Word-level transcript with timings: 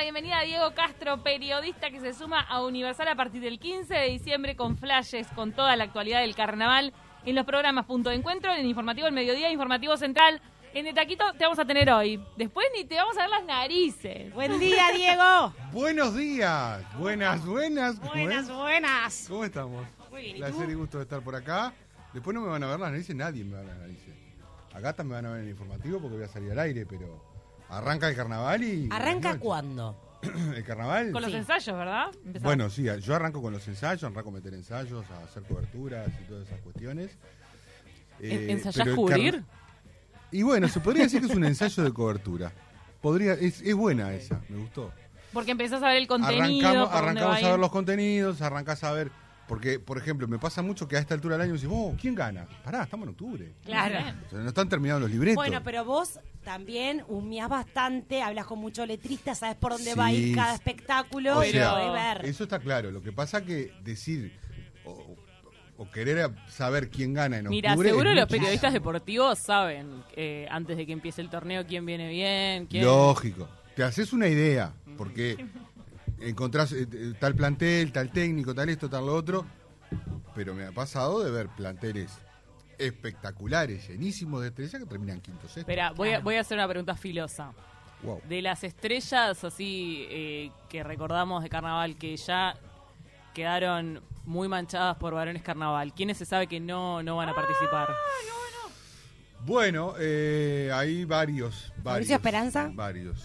la 0.00 0.04
bienvenida 0.04 0.38
a 0.38 0.44
Diego 0.44 0.72
Castro, 0.74 1.22
periodista 1.22 1.90
que 1.90 2.00
se 2.00 2.14
suma 2.14 2.40
a 2.40 2.64
Universal 2.64 3.06
a 3.08 3.16
partir 3.16 3.42
del 3.42 3.58
15 3.58 3.92
de 3.92 4.06
diciembre 4.06 4.56
con 4.56 4.78
flashes, 4.78 5.26
con 5.34 5.52
toda 5.52 5.76
la 5.76 5.84
actualidad 5.84 6.22
del 6.22 6.34
carnaval 6.34 6.94
en 7.26 7.34
los 7.34 7.44
programas 7.44 7.84
Punto 7.84 8.08
de 8.08 8.16
Encuentro, 8.16 8.50
en 8.54 8.64
Informativo 8.64 9.08
El 9.08 9.12
Mediodía, 9.12 9.52
Informativo 9.52 9.98
Central. 9.98 10.40
En 10.72 10.86
De 10.86 10.94
Taquito 10.94 11.22
te 11.36 11.44
vamos 11.44 11.58
a 11.58 11.66
tener 11.66 11.90
hoy. 11.90 12.18
Después 12.38 12.66
ni 12.74 12.86
te 12.86 12.94
vamos 12.94 13.14
a 13.18 13.20
ver 13.20 13.28
las 13.28 13.44
narices. 13.44 14.32
Buen 14.32 14.58
día, 14.58 14.84
Diego. 14.96 15.52
Buenos 15.72 16.16
días. 16.16 16.82
Buenas, 16.96 17.44
buenas. 17.44 17.96
¿Cómo 17.96 18.12
Buenas, 18.12 18.50
buenas. 18.50 19.26
¿Cómo 19.28 19.44
estamos? 19.44 19.86
Muy 20.10 20.22
bien, 20.22 20.36
¿y 20.36 20.38
Placer 20.38 20.70
y 20.70 20.74
gusto 20.74 20.96
de 20.96 21.02
estar 21.02 21.20
por 21.20 21.36
acá. 21.36 21.74
Después 22.14 22.34
no 22.34 22.40
me 22.40 22.48
van 22.48 22.62
a 22.62 22.68
ver 22.68 22.80
las 22.80 22.90
narices, 22.90 23.14
nadie 23.14 23.44
me 23.44 23.52
va 23.52 23.58
a 23.58 23.62
ver 23.64 23.68
las 23.68 23.78
narices. 23.80 24.14
A 24.72 24.80
Gatas 24.80 25.04
me 25.04 25.12
van 25.12 25.26
a 25.26 25.30
ver 25.32 25.40
en 25.40 25.44
el 25.44 25.50
informativo 25.50 26.00
porque 26.00 26.16
voy 26.16 26.24
a 26.24 26.28
salir 26.28 26.52
al 26.52 26.60
aire, 26.60 26.86
pero 26.86 27.29
arranca 27.70 28.08
el 28.08 28.16
carnaval 28.16 28.62
y... 28.64 28.88
¿Arranca 28.90 29.38
cuándo? 29.38 30.18
¿El 30.54 30.64
carnaval? 30.64 31.12
Con 31.12 31.22
los 31.22 31.30
Sí. 31.30 31.36
ensayos, 31.38 31.76
¿verdad? 31.76 32.06
Empezamos. 32.14 32.42
Bueno, 32.42 32.70
sí, 32.70 32.84
yo 33.00 33.14
arranco 33.14 33.40
con 33.40 33.52
los 33.52 33.66
ensayos, 33.68 34.04
arranco 34.04 34.28
a 34.28 34.32
meter 34.32 34.52
ensayos, 34.54 35.04
a 35.10 35.24
hacer 35.24 35.42
coberturas 35.44 36.08
y 36.20 36.28
todas 36.28 36.46
esas 36.46 36.60
cuestiones. 36.60 37.10
Eh, 38.20 38.46
¿Ensayás 38.50 38.88
cubrir? 38.94 39.42
Y 40.30 40.42
bueno, 40.42 40.68
se 40.68 40.80
podría 40.80 41.04
decir 41.04 41.20
que 41.20 41.26
es 41.26 41.34
un 41.34 41.44
ensayo 41.44 41.82
de 41.82 41.92
cobertura. 41.92 42.52
Podría, 43.00 43.32
es, 43.32 43.62
es 43.62 43.74
buena 43.74 44.12
esa, 44.12 44.40
me 44.48 44.58
gustó. 44.58 44.92
Porque 45.32 45.52
empezás 45.52 45.82
a 45.82 45.88
ver 45.88 45.96
el 45.96 46.06
contenido. 46.06 46.68
arrancamos 46.90 47.42
a 47.42 47.46
a 47.46 47.50
ver 47.52 47.58
los 47.58 47.70
contenidos, 47.70 48.42
arrancás 48.42 48.84
a 48.84 48.92
ver. 48.92 49.10
Porque, 49.50 49.80
por 49.80 49.98
ejemplo, 49.98 50.28
me 50.28 50.38
pasa 50.38 50.62
mucho 50.62 50.86
que 50.86 50.96
a 50.96 51.00
esta 51.00 51.12
altura 51.12 51.34
del 51.34 51.42
año 51.42 51.50
me 51.54 51.58
dicen, 51.58 51.70
oh, 51.72 51.96
¿quién 52.00 52.14
gana? 52.14 52.46
Pará, 52.62 52.84
estamos 52.84 53.02
en 53.02 53.10
octubre. 53.10 53.52
Claro. 53.64 53.98
O 54.24 54.30
sea, 54.30 54.38
no 54.38 54.48
están 54.48 54.68
terminados 54.68 55.02
los 55.02 55.10
libretos. 55.10 55.34
Bueno, 55.34 55.60
pero 55.64 55.84
vos 55.84 56.20
también 56.44 57.02
humeás 57.08 57.48
bastante, 57.48 58.22
hablas 58.22 58.46
con 58.46 58.60
mucho 58.60 58.86
letrista, 58.86 59.34
sabes 59.34 59.56
por 59.56 59.72
dónde 59.72 59.96
va 59.96 60.06
a 60.06 60.12
ir 60.12 60.36
cada 60.36 60.54
espectáculo 60.54 61.38
O 61.38 61.44
y 61.44 61.50
sea, 61.50 61.74
ver. 61.90 62.26
Eso 62.26 62.44
está 62.44 62.60
claro. 62.60 62.92
Lo 62.92 63.02
que 63.02 63.10
pasa 63.10 63.44
que 63.44 63.72
decir 63.82 64.38
o, 64.84 65.16
o 65.78 65.90
querer 65.90 66.30
saber 66.46 66.88
quién 66.88 67.12
gana 67.12 67.38
en 67.38 67.48
octubre. 67.48 67.56
Mira, 67.56 67.76
seguro 67.76 68.10
es 68.10 68.16
los 68.16 68.28
periodistas 68.28 68.72
deportivos 68.72 69.36
saben 69.40 70.04
eh, 70.14 70.46
antes 70.48 70.76
de 70.76 70.86
que 70.86 70.92
empiece 70.92 71.22
el 71.22 71.28
torneo 71.28 71.66
quién 71.66 71.84
viene 71.84 72.08
bien, 72.08 72.66
quién... 72.66 72.84
Lógico. 72.84 73.48
Te 73.74 73.82
haces 73.82 74.12
una 74.12 74.28
idea, 74.28 74.74
porque 74.96 75.44
encontrás 76.20 76.72
eh, 76.72 76.86
eh, 76.92 77.14
tal 77.18 77.34
plantel, 77.34 77.92
tal 77.92 78.10
técnico, 78.10 78.54
tal 78.54 78.68
esto, 78.68 78.88
tal 78.88 79.06
lo 79.06 79.14
otro. 79.14 79.46
Pero 80.34 80.54
me 80.54 80.64
ha 80.64 80.72
pasado 80.72 81.24
de 81.24 81.30
ver 81.30 81.48
planteles 81.48 82.12
espectaculares, 82.78 83.88
llenísimos 83.88 84.40
de 84.42 84.48
estrellas 84.48 84.80
que 84.80 84.86
terminan 84.86 85.20
quinto 85.20 85.42
sexto. 85.42 85.60
Espera, 85.60 85.92
voy, 85.92 86.10
a, 86.10 86.20
voy 86.20 86.36
a 86.36 86.40
hacer 86.40 86.56
una 86.56 86.68
pregunta 86.68 86.94
filosa. 86.96 87.52
Wow. 88.02 88.22
De 88.28 88.40
las 88.40 88.64
estrellas 88.64 89.44
así 89.44 90.06
eh, 90.08 90.50
que 90.70 90.82
recordamos 90.82 91.42
de 91.42 91.50
carnaval 91.50 91.96
que 91.98 92.16
ya 92.16 92.56
quedaron 93.34 94.00
muy 94.24 94.48
manchadas 94.48 94.96
por 94.96 95.14
varones 95.14 95.42
carnaval, 95.42 95.92
¿quiénes 95.92 96.16
se 96.16 96.24
sabe 96.24 96.46
que 96.46 96.60
no, 96.60 97.02
no 97.02 97.16
van 97.16 97.28
a 97.28 97.34
participar? 97.34 97.88
Bueno, 99.44 99.94
eh, 99.98 100.70
hay 100.72 101.04
varios, 101.04 101.72
varios. 101.76 101.84
¿Fabricio 101.84 102.16
Esperanza? 102.16 102.70
Varios. 102.72 103.22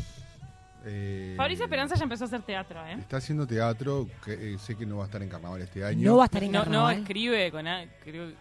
Eh, 0.88 1.34
Fabricio 1.36 1.66
Esperanza 1.66 1.96
ya 1.96 2.04
empezó 2.04 2.26
a 2.26 2.28
hacer 2.28 2.42
teatro, 2.44 2.86
¿eh? 2.86 2.94
Está 3.00 3.18
haciendo 3.18 3.48
teatro, 3.48 4.08
que 4.24 4.54
eh, 4.54 4.58
sé 4.60 4.76
que 4.76 4.86
no 4.86 4.98
va 4.98 5.04
a 5.04 5.06
estar 5.08 5.22
en 5.24 5.30
carnaval 5.30 5.62
este 5.62 5.84
año. 5.84 6.12
No 6.12 6.18
va 6.18 6.24
a 6.24 6.26
estar 6.26 6.44
en 6.44 6.52
No, 6.52 6.60
no 6.60 6.64
carnaval. 6.66 6.98
escribe 7.00 7.52
con... 7.52 7.68
a- 7.68 7.86
creo- 8.04 8.32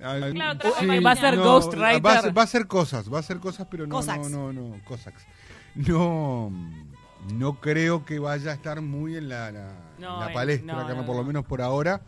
Ah, 0.00 0.16
Claro, 0.32 0.58
trabaja 0.58 0.80
sí, 0.80 0.86
para 0.86 1.00
va 1.00 1.10
a 1.10 1.16
ser 1.16 1.36
no, 1.36 1.42
ghostwriter. 1.44 2.06
Va 2.06 2.12
a, 2.18 2.22
ser, 2.22 2.38
va 2.38 2.42
a 2.42 2.46
ser 2.46 2.66
cosas, 2.68 3.12
va 3.12 3.18
a 3.18 3.22
ser 3.22 3.38
cosas, 3.38 3.66
pero 3.70 3.86
no, 3.86 3.96
Cossacks. 3.96 4.30
no, 4.30 4.52
no, 4.52 4.68
no, 4.70 4.84
Cossacks. 4.84 5.26
No, 5.74 6.52
no 7.34 7.60
creo 7.60 8.04
que 8.04 8.18
vaya 8.20 8.52
a 8.52 8.54
estar 8.54 8.80
muy 8.80 9.16
en 9.16 9.28
la, 9.28 9.50
la- 9.50 9.72
No, 9.98 10.20
la 10.20 10.30
eh, 10.30 10.34
palestra, 10.34 10.72
no, 10.72 10.78
Carmen, 10.80 10.96
no, 10.98 11.06
por 11.06 11.16
lo 11.16 11.22
no. 11.22 11.26
menos 11.28 11.44
por 11.46 11.60
ahora. 11.62 12.00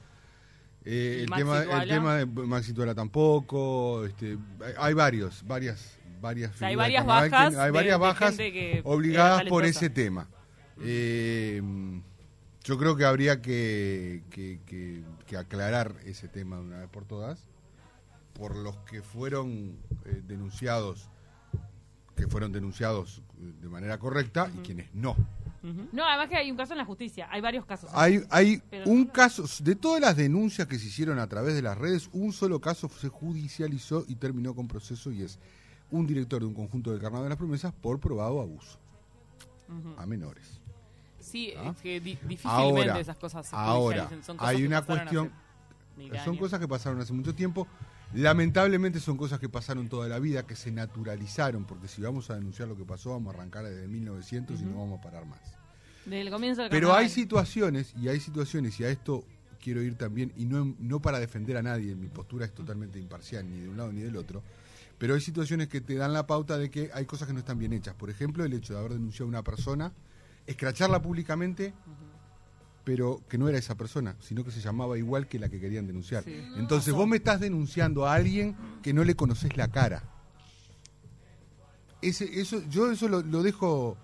Eh, 0.85 1.17
¿Y 1.19 1.23
el, 1.25 1.29
Maxi 1.29 1.43
tema, 1.45 1.59
el 1.63 1.69
Tuala? 1.69 1.87
tema 1.95 2.15
de 2.17 2.27
Maxi 2.27 2.73
Tuala 2.73 2.95
tampoco. 2.95 4.05
Este, 4.07 4.39
hay- 4.65 4.75
hay 4.79 4.95
varios, 4.95 5.45
varias, 5.47 5.99
varias. 6.21 6.55
O 6.55 6.59
sea, 6.59 6.69
hay 6.69 6.77
varias 6.77 7.05
bajas 7.07 7.55
hay 7.57 7.67
de- 7.67 7.71
varias 7.71 7.95
de 7.97 8.01
bajas 8.01 8.31
gente 8.37 8.53
que 8.53 8.81
obligadas 8.85 9.45
por 9.45 9.65
ese 9.65 9.91
tema. 9.91 10.29
Eh, 10.83 11.63
yo 12.65 12.79
creo 12.79 12.97
que 12.97 13.05
habría 13.05 13.41
que, 13.41 14.23
que- 14.31 14.61
que- 14.67 15.03
que 15.27 15.37
aclarar 15.37 15.95
ese 16.05 16.29
tema 16.29 16.57
de 16.57 16.63
una 16.63 16.79
vez 16.81 16.89
por 16.89 17.05
todas, 17.05 17.49
por 18.35 18.57
los 18.57 18.77
que 18.79 19.03
fueron 19.03 19.79
eh, 20.05 20.23
denunciados, 20.27 21.09
que 22.17 22.27
fueron 22.27 22.53
denunciados 22.53 23.23
eh, 23.41 23.53
de 23.61 23.69
manera 23.69 23.99
correcta 23.99 24.51
y 24.55 24.59
quienes 24.59 24.95
no. 24.95 25.17
No, 25.93 26.07
además 26.07 26.31
que 26.31 26.37
hay 26.37 26.51
un 26.51 26.57
caso 26.57 26.73
en 26.73 26.79
la 26.79 26.87
justicia. 26.87 27.29
Hay 27.31 27.43
varios 27.43 27.67
casos. 27.67 27.91
Hay, 27.93 28.23
hay 28.31 28.63
un 28.87 29.05
no- 29.07 29.13
caso, 29.13 29.45
de 29.63 29.77
todas 29.77 30.01
las 30.01 30.17
denuncias 30.17 30.67
que 30.67 30.79
se 30.79 30.87
hicieron 30.87 31.19
a 31.19 31.27
través 31.29 31.55
de 31.55 31.61
las 31.61 31.77
redes, 31.77 32.09
un 32.13 32.33
solo 32.33 32.61
caso 32.63 32.89
se 32.89 33.09
judicializó 33.09 34.05
y 34.09 34.15
terminó 34.15 34.55
con 34.55 34.67
proceso 34.69 35.13
y 35.13 35.23
es 35.23 35.39
un 35.91 36.07
director 36.07 36.41
de 36.41 36.47
un 36.47 36.55
conjunto 36.55 36.91
del 36.91 37.01
Carnaval 37.01 37.25
de 37.25 37.29
las 37.31 37.39
Promesas 37.39 37.73
por 37.73 37.99
probado 38.01 38.41
abuso 38.41 38.79
a 39.99 40.07
menores. 40.07 40.61
Sí, 41.21 41.53
¿Ah? 41.57 41.71
es 41.75 41.81
que 41.83 42.01
di- 42.01 42.19
difícilmente 42.27 42.49
Ahora, 42.91 42.99
esas 43.01 43.17
cosas 43.17 43.47
se 43.47 43.55
ahora, 43.55 43.99
judicialicen. 44.05 44.25
Son 44.25 44.37
cosas 44.37 44.51
hay 44.51 44.61
que 44.61 44.67
una 44.67 44.83
cuestión, 44.83 45.33
son 46.25 46.37
cosas 46.37 46.59
que 46.61 46.67
pasaron 46.69 47.01
hace 47.01 47.13
mucho 47.13 47.35
tiempo, 47.35 47.67
lamentablemente 48.15 48.99
son 49.01 49.17
cosas 49.17 49.39
que 49.39 49.49
pasaron 49.49 49.89
toda 49.89 50.09
la 50.09 50.19
vida, 50.19 50.45
que 50.47 50.57
se 50.57 50.73
naturalizaron, 50.73 51.65
porque 51.67 51.87
si 51.89 52.03
vamos 52.03 52.31
a 52.31 52.35
denunciar 52.35 52.69
lo 52.69 52.77
que 52.77 52.85
pasó, 52.85 53.11
vamos 53.11 53.35
a 53.35 53.39
arrancar 53.39 53.65
desde 53.65 53.87
1900 53.87 54.61
y 54.61 54.65
no 54.65 54.79
vamos 54.79 54.99
a 54.99 55.03
parar 55.03 55.27
más. 55.27 55.41
Desde 56.05 56.23
el 56.23 56.31
comienzo 56.31 56.63
del 56.63 56.71
Pero 56.71 56.89
carnaval. 56.89 57.05
hay 57.05 57.11
situaciones, 57.11 57.95
y 58.01 58.09
hay 58.09 58.19
situaciones, 58.19 58.81
y 58.81 58.85
a 58.85 58.89
esto 58.91 59.23
quiero 59.63 59.83
ir 59.83 59.95
también, 59.97 60.33
y 60.37 60.47
no, 60.47 60.75
no 60.81 61.01
para 61.01 61.21
defender 61.21 61.57
a 61.59 61.63
nadie, 61.63 61.95
mi 61.95 62.09
postura 62.09 62.47
es 62.47 62.53
totalmente 62.55 62.99
imparcial, 62.99 63.49
ni 63.49 63.61
de 63.61 63.69
un 63.69 63.77
lado 63.77 63.93
ni 63.93 64.01
del 64.01 64.17
otro, 64.17 64.43
pero 65.01 65.15
hay 65.15 65.23
situaciones 65.23 65.69
que 65.69 65.81
te 65.81 65.95
dan 65.95 66.13
la 66.13 66.27
pauta 66.27 66.59
de 66.59 66.71
que 66.71 66.91
hay 66.93 67.07
cosas 67.07 67.27
que 67.27 67.33
no 67.33 67.39
están 67.39 67.59
bien 67.59 67.73
hechas. 67.73 67.95
Por 67.95 68.11
ejemplo, 68.11 68.45
el 68.45 68.53
hecho 68.53 68.75
de 68.75 68.81
haber 68.81 68.93
denunciado 68.93 69.25
a 69.25 69.29
una 69.31 69.43
persona, 69.43 69.95
escracharla 70.47 71.01
públicamente, 71.01 71.73
pero 72.85 73.23
que 73.27 73.39
no 73.39 73.49
era 73.49 73.57
esa 73.57 73.77
persona, 73.77 74.15
sino 74.21 74.45
que 74.45 74.51
se 74.51 74.61
llamaba 74.61 74.99
igual 74.99 75.27
que 75.27 75.39
la 75.39 75.49
que 75.49 75.59
querían 75.59 75.87
denunciar. 75.87 76.25
Sí. 76.25 76.37
Entonces 76.59 76.93
vos 76.93 77.09
me 77.09 77.17
estás 77.17 77.41
denunciando 77.41 78.07
a 78.07 78.13
alguien 78.13 78.55
que 78.83 78.93
no 78.93 79.03
le 79.03 79.17
conoces 79.17 79.57
la 79.57 79.69
cara. 79.69 80.03
Ese, 82.03 82.39
eso, 82.39 82.63
yo 82.69 82.91
eso 82.91 83.09
lo, 83.09 83.23
lo 83.23 83.43
dejo. 83.43 83.97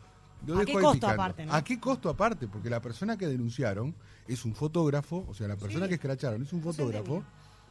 Lo 0.47 0.55
¿A 0.55 0.61
dejo 0.61 0.65
qué 0.65 0.79
ahí 0.79 0.83
costo 0.83 0.95
picando. 0.95 1.23
aparte, 1.23 1.45
no? 1.45 1.53
¿A 1.53 1.63
qué 1.63 1.79
costo 1.79 2.09
aparte? 2.09 2.49
Porque 2.49 2.71
la 2.71 2.81
persona 2.81 3.19
que 3.19 3.27
denunciaron 3.27 3.95
es 4.27 4.47
un 4.47 4.55
fotógrafo, 4.55 5.27
o 5.29 5.35
sea, 5.35 5.47
la 5.47 5.57
persona 5.57 5.89
que 5.89 5.95
escracharon 5.97 6.41
es 6.41 6.55
un 6.55 6.63
fotógrafo. 6.63 7.23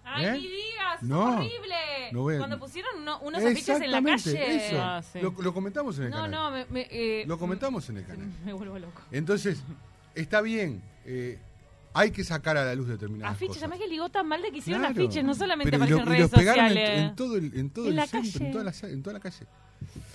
¡Ay, 0.05 0.25
¿Eh? 0.25 0.31
ni 0.33 0.47
digas! 0.47 1.01
No, 1.01 1.37
¡Horrible! 1.39 1.75
no 2.11 2.21
voy 2.21 2.35
a- 2.35 2.37
Cuando 2.37 2.59
pusieron 2.59 3.01
uno- 3.01 3.19
unos 3.21 3.43
afiches 3.43 3.81
en 3.81 3.91
la 3.91 3.97
Exactamente, 3.97 4.33
calle. 4.33 4.67
Eso. 4.67 4.81
Ah, 4.81 5.01
sí. 5.01 5.19
lo, 5.19 5.31
lo 5.41 5.53
comentamos 5.53 5.97
en 5.97 6.03
el 6.05 6.09
No, 6.11 6.15
canal. 6.17 6.31
no, 6.31 6.51
me, 6.51 6.65
me, 6.69 6.87
eh, 6.91 7.23
Lo 7.27 7.37
comentamos 7.39 7.89
en 7.89 7.97
el 7.97 8.05
canal. 8.07 8.27
Me 8.45 8.53
vuelvo 8.53 8.77
loco. 8.79 9.01
Entonces, 9.11 9.61
está 10.13 10.41
bien. 10.41 10.81
eh, 11.05 11.39
hay 11.95 12.11
que 12.11 12.23
sacar 12.23 12.57
a 12.57 12.65
la 12.65 12.75
luz 12.75 12.87
determinadas 12.87 13.33
Afiches, 13.35 13.55
cosas. 13.55 13.63
además 13.63 13.79
que 13.79 13.87
ligó 13.87 14.09
tan 14.09 14.27
mal 14.27 14.41
de 14.41 14.51
que 14.51 14.57
hicieron 14.59 14.81
Claro. 14.83 14.93
afiches, 15.01 15.23
no 15.23 15.33
solamente 15.33 15.71
Pero 15.71 15.77
aparecen 15.83 15.97
lo- 15.97 16.05
los 16.05 16.17
redes 16.17 16.29
pegaron 16.31 16.65
en- 16.65 16.69
sociales. 16.73 16.99
En, 17.09 17.15
todo 17.15 17.37
el, 17.37 17.57
en 17.57 17.69
todo 17.69 17.85
En 17.85 17.89
el 17.91 17.95
la 17.95 18.07
centro, 18.07 18.31
calle. 18.31 18.45
en 18.45 18.51
toda, 18.51 18.63
la, 18.63 18.73
en 18.93 19.03
toda 19.03 19.13
la 19.15 19.19
calle. 19.19 19.45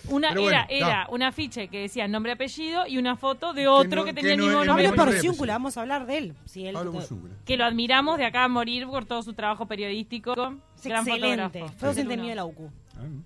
Una, 0.08 0.28
Pero 0.30 0.42
bueno, 0.42 0.58
era 0.68 0.88
era 0.88 1.06
un 1.10 1.22
afiche 1.22 1.68
que 1.68 1.82
decía 1.82 2.08
nombre 2.08 2.32
apellido 2.32 2.86
y 2.86 2.98
una 2.98 3.14
foto 3.16 3.52
de 3.52 3.68
otro 3.68 4.00
no- 4.00 4.04
que 4.04 4.10
que 4.14 4.20
tenía 4.22 4.32
el 4.32 4.38
no 4.40 4.44
mismo 4.46 4.60
es- 4.62 4.66
nombre. 4.66 4.88
Pablo 4.90 5.12
Porciúncula, 5.12 5.52
vamos 5.54 5.76
a 5.76 5.80
hablar 5.82 6.06
de 6.06 6.18
él. 6.18 6.34
Si 6.46 6.66
él 6.66 6.74
Pablo. 6.74 6.92
Que 7.44 7.56
lo 7.56 7.64
admiramos 7.64 8.18
de 8.18 8.24
acá 8.24 8.44
a 8.44 8.48
morir 8.48 8.86
por 8.86 9.04
todo 9.04 9.22
su 9.22 9.32
trabajo 9.32 9.66
periodístico. 9.66 10.32
es 10.76 10.84
Gran 10.84 11.06
excelente. 11.06 11.60
fotógrafo. 11.60 11.78
Fue 11.78 11.88
docente 11.88 12.16
mío 12.16 12.28
de 12.30 12.34
la 12.34 12.44
UCU. 12.46 12.70
Ah, 12.96 13.02
¿no? 13.04 13.22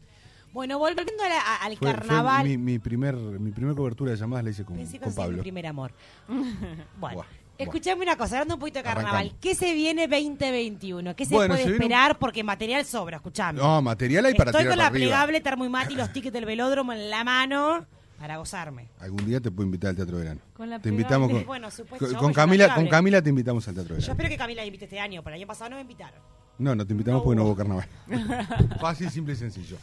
Bueno, 0.52 0.78
volviendo 0.78 1.12
a 1.24 1.28
la- 1.28 1.40
a- 1.40 1.64
al 1.64 1.76
Fue- 1.76 1.88
fue 1.90 1.94
carnaval. 1.98 2.44
mi, 2.46 2.56
mi 2.58 2.78
primer, 2.78 3.14
mi 3.16 3.50
primer 3.50 3.74
cobertura 3.74 4.12
de 4.12 4.16
llamadas 4.16 4.44
la 4.44 4.50
hice 4.50 4.64
con, 4.64 4.76
Pensé 4.76 4.98
que 4.98 5.04
con 5.04 5.12
ser 5.12 5.22
mi 5.24 5.26
Pablo. 5.30 5.42
primer 5.42 5.66
amor. 5.66 5.92
Bueno, 6.28 7.16
Buah, 7.16 7.26
escuchame 7.58 8.02
una 8.02 8.16
cosa, 8.16 8.36
hablando 8.36 8.54
un 8.54 8.60
poquito 8.60 8.78
de 8.80 8.82
carnaval. 8.84 9.14
Arrancamos. 9.14 9.38
¿Qué 9.40 9.54
se 9.54 9.74
viene 9.74 10.06
2021? 10.08 11.14
¿Qué 11.16 11.24
se 11.26 11.34
Bueno, 11.34 11.48
puede 11.54 11.62
se 11.62 11.68
viene 11.70 11.76
un- 11.78 11.82
esperar? 11.92 12.18
Porque 12.18 12.42
material 12.44 12.84
sobra, 12.84 13.16
escuchame. 13.16 13.58
No, 13.60 13.80
material 13.82 14.26
hay 14.26 14.34
para 14.34 14.50
Estoy 14.50 14.62
tirar 14.62 14.72
con 14.72 14.78
la 14.78 14.84
para 14.84 14.94
arriba. 14.94 15.06
plegable 15.06 15.40
termo 15.40 15.64
y 15.64 15.68
mate 15.68 15.92
y 15.92 15.96
los 15.96 16.12
tickets 16.12 16.32
del 16.32 16.44
velódromo 16.44 16.92
en 16.92 17.10
la 17.10 17.24
mano 17.24 17.86
para 18.18 18.36
gozarme. 18.38 18.88
Algún 19.00 19.26
día 19.26 19.40
te 19.40 19.50
puedo 19.50 19.66
invitar 19.66 19.90
al 19.90 19.96
Teatro 19.96 20.16
Verano. 20.18 20.40
Con 20.54 20.70
la 20.70 20.78
te 20.78 20.88
invitamos 20.88 21.30
con, 21.30 21.44
Bueno, 21.46 21.70
supuesto, 21.70 22.06
con, 22.06 22.14
yo 22.14 22.18
con 22.20 22.32
Camila, 22.32 22.66
la 22.68 22.74
con. 22.74 22.86
Camila 22.88 23.20
te 23.22 23.28
invitamos 23.30 23.66
al 23.68 23.74
Teatro 23.74 23.94
Yo 23.94 23.96
Verano. 23.96 24.12
espero 24.12 24.28
que 24.28 24.36
Camila 24.38 24.62
la 24.62 24.66
invite 24.66 24.84
este 24.86 25.00
año, 25.00 25.22
pero 25.22 25.34
el 25.36 25.40
año 25.42 25.46
pasado 25.48 25.70
no 25.70 25.76
me 25.76 25.82
invitaron. 25.82 26.20
No, 26.56 26.74
no 26.74 26.86
te 26.86 26.92
invitamos 26.92 27.20
No 27.20 27.24
porque 27.24 27.36
no 27.36 27.44
hubo. 27.44 27.56
carnaval. 27.56 27.86
Fácil, 28.80 29.10
simple 29.10 29.34
y 29.34 29.36
sencillo. 29.36 29.76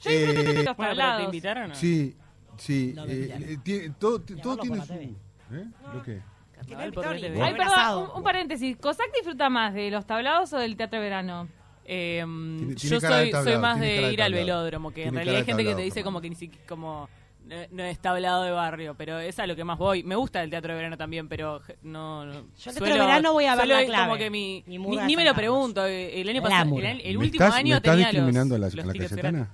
Yo 0.00 0.10
Eh, 0.10 0.62
los 0.64 0.76
Bueno, 0.76 0.94
pero 0.96 1.16
¿te 1.18 1.22
invitaron 1.24 1.64
o 1.64 1.68
no? 1.68 1.74
Sí, 1.74 2.16
sí. 2.56 2.92
No 2.96 3.04
eh, 3.04 3.34
eh, 3.38 3.58
tiene- 3.62 3.90
todo 3.98 4.20
todo 4.20 4.56
tiene 4.56 4.84
su... 4.84 4.92
¿Eh? 4.94 5.66
¿Lo 5.94 6.02
qué? 6.02 6.22
Ay, 6.70 6.88
un 6.88 7.56
perdón, 7.56 8.10
un, 8.10 8.16
un 8.18 8.22
paréntesis. 8.22 8.76
¿Cosac 8.76 9.12
disfruta 9.14 9.48
más 9.50 9.74
de 9.74 9.90
los 9.90 10.06
tablados 10.06 10.52
o 10.52 10.58
del 10.58 10.76
teatro 10.76 10.98
de 10.98 11.04
verano? 11.04 11.48
Eh, 11.84 12.22
Tiene- 12.24 12.74
yo 12.76 12.98
tiene 13.00 13.00
soy, 13.00 13.32
soy 13.44 13.58
más 13.58 13.80
de 13.80 14.12
ir 14.12 14.22
al 14.22 14.32
velódromo, 14.32 14.90
que 14.92 15.04
en 15.06 15.14
realidad 15.14 15.36
hay 15.38 15.44
gente 15.44 15.64
que 15.64 15.74
te 15.74 15.82
dice 15.82 16.02
como 16.04 16.20
que 16.20 16.28
ni 16.30 16.36
siquiera, 16.36 16.64
como 16.68 17.08
no, 17.44 17.56
no 17.72 17.82
es 17.82 17.98
tablado 17.98 18.44
de 18.44 18.52
barrio, 18.52 18.94
pero 18.96 19.18
es 19.18 19.36
a 19.40 19.46
lo 19.48 19.56
que 19.56 19.64
más 19.64 19.76
voy. 19.76 20.04
Me 20.04 20.14
gusta 20.14 20.42
el 20.44 20.48
teatro 20.50 20.70
de 20.72 20.76
verano 20.76 20.96
también, 20.96 21.28
pero 21.28 21.60
no. 21.82 22.24
no 22.24 22.32
Yo 22.32 22.38
el 22.40 22.54
teatro 22.62 22.86
suelo- 22.86 22.94
de 22.94 23.00
verano 23.00 23.32
voy 23.32 23.46
a 23.46 23.56
ver 23.56 23.66
la 23.66 23.84
clave. 23.84 24.04
como 24.04 24.16
que 24.16 24.30
mi, 24.30 24.62
Mi 24.66 24.78
ni, 24.78 25.16
me 25.16 25.24
lo 25.24 25.34
pregunto. 25.34 25.84
El 25.84 26.28
año 26.28 26.40
pasado, 26.40 26.78
el, 26.78 27.00
el 27.00 27.18
¿Me 27.18 27.24
último 27.24 27.44
estás, 27.44 27.58
año 27.58 27.70
¿me 27.70 27.76
estás 27.78 27.92
tenía 27.94 28.06
discriminando 28.10 28.56
los, 28.58 28.72
a 28.72 28.76
la, 28.76 28.76
los 28.76 28.84
a 28.84 28.86
la 28.86 28.92
tickets 28.92 29.10
Cayetana? 29.10 29.50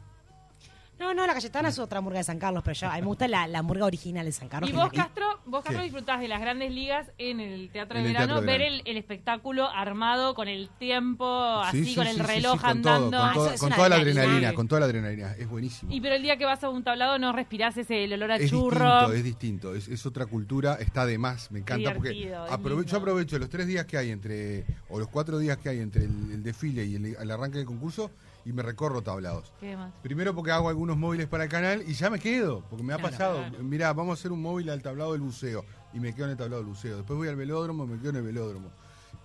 No, 0.99 1.15
no, 1.15 1.27
la 1.27 1.33
Cayetana 1.35 1.69
es 1.69 1.79
otra 1.79 2.01
murga 2.01 2.19
de 2.19 2.25
San 2.25 2.39
Carlos, 2.41 2.63
pero 2.65 2.75
yo, 2.75 2.89
a 2.89 2.95
mí 2.97 3.01
me 3.03 3.07
gusta 3.07 3.29
la, 3.29 3.47
la 3.47 3.63
murga 3.63 3.85
original 3.87 4.27
de 4.27 4.33
San 4.33 4.49
Carlos. 4.49 4.69
Y 4.69 4.73
que 4.73 4.79
es 4.79 4.83
vos, 4.85 4.87
la 4.87 4.91
que- 5.05 5.09
Castro, 5.09 5.27
vos, 5.47 5.63
Castro, 5.63 5.83
disfrutás 5.85 6.21
de 6.21 6.27
las 6.29 6.41
grandes 6.41 6.73
ligas 6.73 7.11
en 7.19 7.39
el 7.41 7.71
teatro 7.71 7.99
En 7.99 8.03
de 8.05 8.09
el 8.11 8.15
verano, 8.15 8.35
teatro 8.35 8.41
de 8.41 8.47
ver 8.53 8.59
verano. 8.63 8.83
el, 8.85 8.91
el 8.91 8.97
espectáculo 8.97 9.69
armado 9.69 10.35
con 10.35 10.49
el 10.49 10.69
tiempo, 10.79 11.63
Sí, 11.71 11.79
así 11.79 11.85
sí, 11.85 11.95
con 11.95 12.05
sí, 12.05 12.11
el 12.11 12.17
sí, 12.17 12.23
reloj 12.23 12.59
sí, 12.61 12.67
con 12.67 12.83
todo, 12.83 12.95
andando. 12.95 13.17
con, 13.19 13.29
Ah, 13.29 13.33
toda- 13.35 13.47
eso 13.47 13.55
es 13.55 13.61
con 13.61 13.67
una 13.69 13.77
toda 13.77 13.89
la 13.91 13.95
adrenalina. 13.97 14.23
adrenalina, 14.23 14.53
con 14.55 14.69
toda 14.69 14.81
la 14.81 14.87
adrenalina. 14.87 15.33
Es 15.39 15.49
buenísimo. 15.49 15.93
Y 15.95 16.01
pero 16.01 16.15
el 16.17 16.23
día 16.23 16.37
que 16.37 16.45
vas 16.45 16.65
a 16.65 16.69
un 16.69 16.83
tablado 16.83 17.19
no 17.19 17.33
respirás 17.33 17.77
ese 17.77 18.05
el 18.05 18.13
olor 18.15 18.33
a 18.33 18.37
es 18.37 18.51
churro. 18.51 18.85
distinto, 18.85 19.13
es 19.13 19.25
distinto, 19.25 19.75
es, 19.77 19.89
es 19.89 20.05
otra 20.05 20.27
cultura, 20.27 20.75
está 20.81 21.07
de 21.07 21.17
más, 21.17 21.51
me 21.53 21.61
encanta 21.61 21.95
porque 21.95 22.11
Divertido, 22.11 22.45
es 22.47 22.51
aprove- 22.53 22.69
lindo. 22.77 22.83
yo 22.91 22.97
aprovecho 22.99 23.39
los 23.39 23.49
tres 23.49 23.67
días 23.69 23.87
que 23.87 23.99
hay 23.99 24.11
entre, 24.11 24.65
o 24.89 24.99
los 24.99 25.07
cuatro 25.09 25.39
días 25.39 25.59
que 25.59 25.69
hay 25.69 25.79
entre 25.79 26.05
el, 26.05 26.33
el 26.33 26.43
desfile 26.43 26.85
y 26.85 26.97
el, 26.97 27.05
el 27.15 27.31
arranque 27.31 27.59
del 27.59 27.67
concurso 27.67 28.11
y 28.49 28.53
me 28.53 28.63
recorro 28.63 29.03
tablados. 29.03 29.53
¿Qué 29.61 29.77
más? 29.77 29.93
Primero 30.03 30.35
porque 30.35 30.51
hago 30.53 30.69
algunos 30.71 30.97
móviles 30.97 31.27
para 31.27 31.45
el 31.45 31.51
canal 31.51 31.83
y 31.87 31.93
ya 31.93 32.09
me 32.09 32.19
quedo, 32.19 32.65
porque 32.71 32.83
me 32.83 32.95
ha 32.95 32.97
Claro, 32.97 33.11
pasado. 33.11 33.39
claro. 33.49 33.63
Mirá, 33.63 33.93
vamos 33.93 34.17
a 34.17 34.21
hacer 34.21 34.33
un 34.33 34.41
móvil 34.41 34.71
al 34.71 34.81
tablado 34.83 35.13
del 35.13 35.21
buceo 35.21 35.65
y 35.93 36.01
me 36.01 36.15
quedo 36.15 36.25
en 36.27 36.31
el 36.33 36.37
tablado 36.39 36.63
del 36.63 36.71
buceo. 36.71 36.97
Después 36.97 37.17
voy 37.19 37.29
al 37.29 37.37
velódromo 37.37 37.85
y 37.85 37.89
me 37.89 37.99
quedo 37.99 38.11
en 38.11 38.17
el 38.17 38.23
velódromo. 38.23 38.71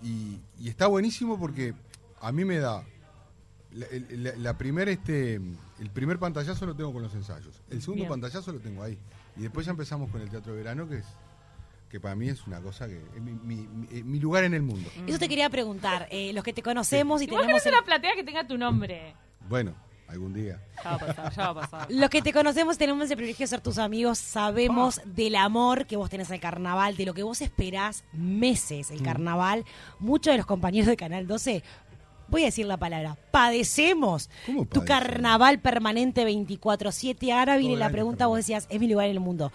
Y, 0.02 0.40
y 0.60 0.68
está 0.68 0.88
buenísimo 0.88 1.40
porque 1.40 1.74
a 2.20 2.31
mí 2.34 2.44
me 2.44 2.58
da 2.58 2.84
la, 3.72 3.86
el- 3.88 4.24
la- 4.24 4.36
la 4.36 4.58
primer, 4.58 4.90
este, 4.90 5.36
el 5.36 5.90
primer 5.94 6.19
pantallazo 6.19 6.66
lo 6.66 6.76
tengo 6.76 6.92
con 6.92 7.02
los 7.02 7.14
ensayos. 7.16 7.62
El 7.69 7.81
segundo 7.81 8.02
Bien. 8.02 8.10
pantallazo 8.10 8.52
lo 8.52 8.60
tengo 8.60 8.84
ahí. 8.84 9.00
Y 9.38 9.42
después 9.42 9.66
ya 9.66 9.72
empezamos 9.72 10.12
con 10.12 10.19
el 10.22 10.30
teatro 10.30 10.52
de 10.54 10.58
verano, 10.60 10.88
que 10.88 10.98
es 10.98 11.06
que 11.94 12.00
para 12.00 12.16
mí 12.16 12.28
es 12.28 12.48
una 12.48 12.60
cosa 12.60 12.88
que 12.88 12.98
es 12.98 13.22
mi, 13.22 13.34
mi- 13.34 13.68
mi- 13.68 13.88
eh, 14.00 14.04
mi 14.04 14.19
lugar 14.19 14.44
en 14.45 14.56
el 14.56 14.63
mundo. 14.63 14.90
Eso 15.06 15.19
te 15.19 15.30
quería 15.30 15.48
preguntar. 15.51 16.07
eh, 16.10 16.34
los 16.34 16.44
que 16.44 16.51
te 16.51 16.63
conocemos 16.63 17.22
y 17.22 17.25
Si 17.25 17.30
vos 17.30 17.42
tenemos. 17.42 17.62
querés 17.62 17.68
el- 17.72 17.80
una 17.80 17.86
platea 17.86 18.16
que 18.16 18.24
tenga 18.24 18.48
tu 18.48 18.57
nombre. 18.57 19.13
Bueno, 19.48 19.75
algún 20.07 20.34
día. 20.34 20.60
Ya 20.84 20.90
va 20.90 20.95
a 20.95 21.00
pasar, 21.00 21.34
ya 21.36 21.51
va 21.51 21.63
a 21.63 21.68
pasar. 21.69 21.92
Los 21.92 22.10
que 22.10 22.24
te 22.24 22.34
conocemos 22.34 22.78
y 22.78 22.80
tenemos 22.80 23.12
el 23.12 23.16
privilegio 23.16 23.44
de 23.44 23.48
ser 23.48 23.62
tus 23.62 23.78
amigos, 23.78 24.18
sabemos 24.18 24.98
Ah. 24.98 25.01
del 25.06 25.36
amor 25.36 25.86
que 25.86 25.95
vos 25.95 26.10
tenés 26.10 26.31
al 26.31 26.40
carnaval, 26.40 26.98
de 26.98 27.06
lo 27.06 27.13
que 27.13 27.22
vos 27.22 27.42
esperás 27.42 28.04
meses 28.12 28.90
Mm. 28.90 28.94
el 28.95 29.04
carnaval. 29.04 29.63
Muchos 30.00 30.34
de 30.34 30.38
los 30.38 30.48
compañeros 30.48 30.88
de 30.88 30.98
Canal 30.98 31.28
12, 31.28 31.62
voy 32.28 32.42
a 32.42 32.45
decir 32.45 32.66
la 32.66 32.78
palabra, 32.78 33.18
padecemos 33.30 34.31
¿Cómo 34.48 34.66
tu 34.66 34.84
carnaval 34.84 35.60
permanente 35.60 36.25
24-7. 36.25 37.31
Ahora 37.31 37.56
viene 37.57 37.75
la 37.78 37.92
pregunta, 37.92 38.25
vos 38.25 38.38
decías, 38.38 38.66
es 38.72 38.80
mi 38.80 38.88
lugar 38.88 39.06
en 39.06 39.12
el 39.12 39.19
mundo. 39.19 39.51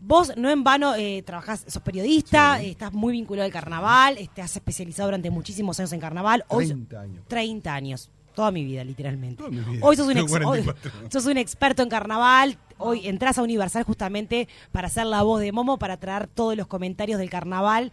Vos 0.00 0.32
no 0.36 0.48
en 0.50 0.62
vano 0.62 0.94
eh, 0.94 1.22
trabajás, 1.26 1.64
sos 1.66 1.82
periodista, 1.82 2.58
Sí. 2.58 2.66
eh, 2.66 2.70
estás 2.70 2.92
muy 2.92 3.12
vinculado 3.12 3.46
al 3.46 3.52
carnaval, 3.52 4.16
eh, 4.18 4.28
te 4.32 4.42
has 4.42 4.54
especializado 4.54 5.08
durante 5.08 5.30
muchísimos 5.30 5.78
años 5.80 5.92
en 5.92 6.00
carnaval. 6.00 6.44
Hoy, 6.48 6.66
30 6.66 7.00
años. 7.00 7.24
30 7.28 7.74
años. 7.74 8.10
Toda 8.34 8.52
mi 8.52 8.62
vida, 8.64 8.84
literalmente. 8.84 9.38
Toda 9.38 9.50
mi 9.50 9.58
vida. 9.58 9.84
Hoy 9.84 9.96
sos 9.96 10.06
un, 10.06 10.16
ex- 10.18 10.32
hoy 10.32 10.62
44. 10.62 11.10
sos 11.10 11.26
un 11.26 11.36
experto 11.38 11.82
en 11.82 11.88
carnaval. 11.88 12.56
Hoy 12.76 13.08
entras 13.08 13.36
a 13.38 13.42
Universal 13.42 13.82
justamente 13.82 14.46
para 14.70 14.86
hacer 14.86 15.06
la 15.06 15.22
voz 15.22 15.40
de 15.40 15.50
Momo, 15.50 15.78
para 15.78 15.96
traer 15.96 16.28
todos 16.28 16.56
los 16.56 16.68
comentarios 16.68 17.18
del 17.18 17.30
carnaval 17.30 17.90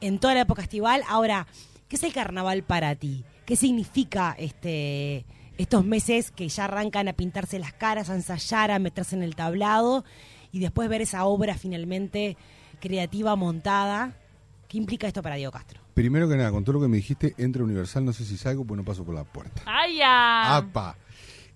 en 0.00 0.18
toda 0.18 0.34
la 0.34 0.40
época 0.40 0.62
estival. 0.62 1.04
Ahora, 1.08 1.46
¿qué 1.88 1.94
es 1.94 2.02
el 2.02 2.12
carnaval 2.12 2.64
para 2.64 2.96
ti? 2.96 3.22
¿Qué 3.46 3.54
significa 3.54 4.34
este 4.36 5.24
estos 5.56 5.84
meses 5.84 6.32
que 6.32 6.48
ya 6.48 6.64
arrancan 6.64 7.06
a 7.06 7.12
pintarse 7.12 7.60
las 7.60 7.72
caras, 7.72 8.10
a 8.10 8.16
ensayar, 8.16 8.72
a 8.72 8.80
meterse 8.80 9.14
en 9.14 9.22
el 9.22 9.36
tablado 9.36 10.04
y 10.54 10.60
después 10.60 10.88
ver 10.88 11.02
esa 11.02 11.24
obra 11.24 11.58
finalmente 11.58 12.36
creativa 12.80 13.34
montada? 13.34 14.12
¿Qué 14.68 14.78
implica 14.78 15.06
esto 15.08 15.20
para 15.20 15.34
Diego 15.34 15.50
Castro? 15.52 15.80
Primero 15.94 16.28
que 16.28 16.36
nada, 16.36 16.50
con 16.52 16.64
todo 16.64 16.74
lo 16.74 16.80
que 16.82 16.88
me 16.88 16.96
dijiste, 16.96 17.34
entro 17.38 17.62
a 17.62 17.66
Universal, 17.66 18.04
no 18.04 18.12
sé 18.12 18.24
si 18.24 18.36
salgo, 18.36 18.64
pues 18.64 18.78
no 18.78 18.84
paso 18.84 19.04
por 19.04 19.14
la 19.14 19.24
puerta. 19.24 19.62
¡Ay, 19.66 19.98
ya! 19.98 20.56
¡Apa! 20.56 20.96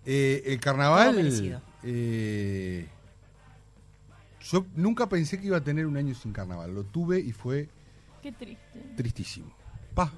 Eh, 0.04 0.42
el 0.46 0.60
carnaval. 0.60 1.16
eh, 1.84 2.86
yo 4.40 4.66
nunca 4.74 5.08
pensé 5.08 5.38
que 5.40 5.46
iba 5.46 5.56
a 5.58 5.64
tener 5.64 5.86
un 5.86 5.96
año 5.96 6.14
sin 6.14 6.32
carnaval. 6.32 6.74
Lo 6.74 6.84
tuve 6.84 7.20
y 7.20 7.32
fue 7.32 7.68
Qué 8.22 8.32
triste. 8.32 8.80
tristísimo. 8.96 9.52
Pa. 9.94 10.12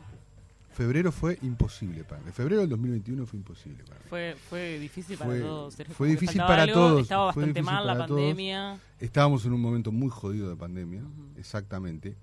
Febrero 0.80 1.12
fue 1.12 1.38
imposible 1.42 2.04
para 2.04 2.22
mí. 2.22 2.32
Febrero 2.32 2.62
del 2.62 2.70
2021 2.70 3.26
fue 3.26 3.38
imposible 3.38 3.84
para 3.84 3.96
mí. 4.00 4.06
Fue, 4.08 4.34
fue 4.48 4.78
difícil 4.78 5.18
para 5.18 5.30
Fue- 5.30 5.40
todos. 5.40 5.78
Era 5.78 5.90
fue 5.90 6.08
difícil 6.08 6.40
para 6.40 6.62
algo, 6.62 6.74
todos, 6.74 7.02
Estaba 7.02 7.26
bastante 7.26 7.60
mal 7.62 7.86
la 7.86 8.06
todos. 8.06 8.18
pandemia. 8.20 8.78
Estábamos 8.98 9.44
en 9.44 9.52
un 9.52 9.60
momento 9.60 9.92
muy 9.92 10.08
jodido 10.08 10.48
de 10.48 10.56
pandemia, 10.56 11.02
exactamente. 11.36 12.16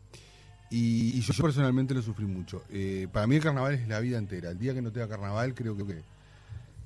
Y, 0.71 1.15
y 1.15 1.21
yo, 1.21 1.35
personalmente 1.39 1.93
lo 1.93 2.01
sufrí 2.01 2.25
mucho. 2.25 2.63
Eh, 2.71 3.07
para 3.13 3.27
mí 3.27 3.35
el 3.35 3.43
carnaval 3.43 3.75
es 3.75 3.87
la 3.87 3.99
vida 3.99 4.17
entera. 4.17 4.49
El 4.49 4.57
día 4.57 4.73
que 4.73 4.81
no 4.81 4.91
tenga 4.91 5.07
carnaval 5.07 5.53
creo 5.53 5.77
que... 5.77 6.01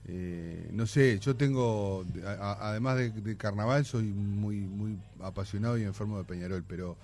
eh, 0.07 0.69
no 0.73 0.85
sé, 0.85 1.19
yo 1.19 1.37
tengo, 1.37 2.05
a- 2.25 2.69
además 2.69 2.97
de, 2.97 3.11
de 3.11 3.37
carnaval, 3.37 3.85
soy 3.85 4.03
muy 4.11 4.57
muy 4.57 4.97
apasionado 5.21 5.77
y 5.77 5.83
enfermo 5.83 6.17
de 6.17 6.25
Peñarol, 6.25 6.65
pero 6.67 6.97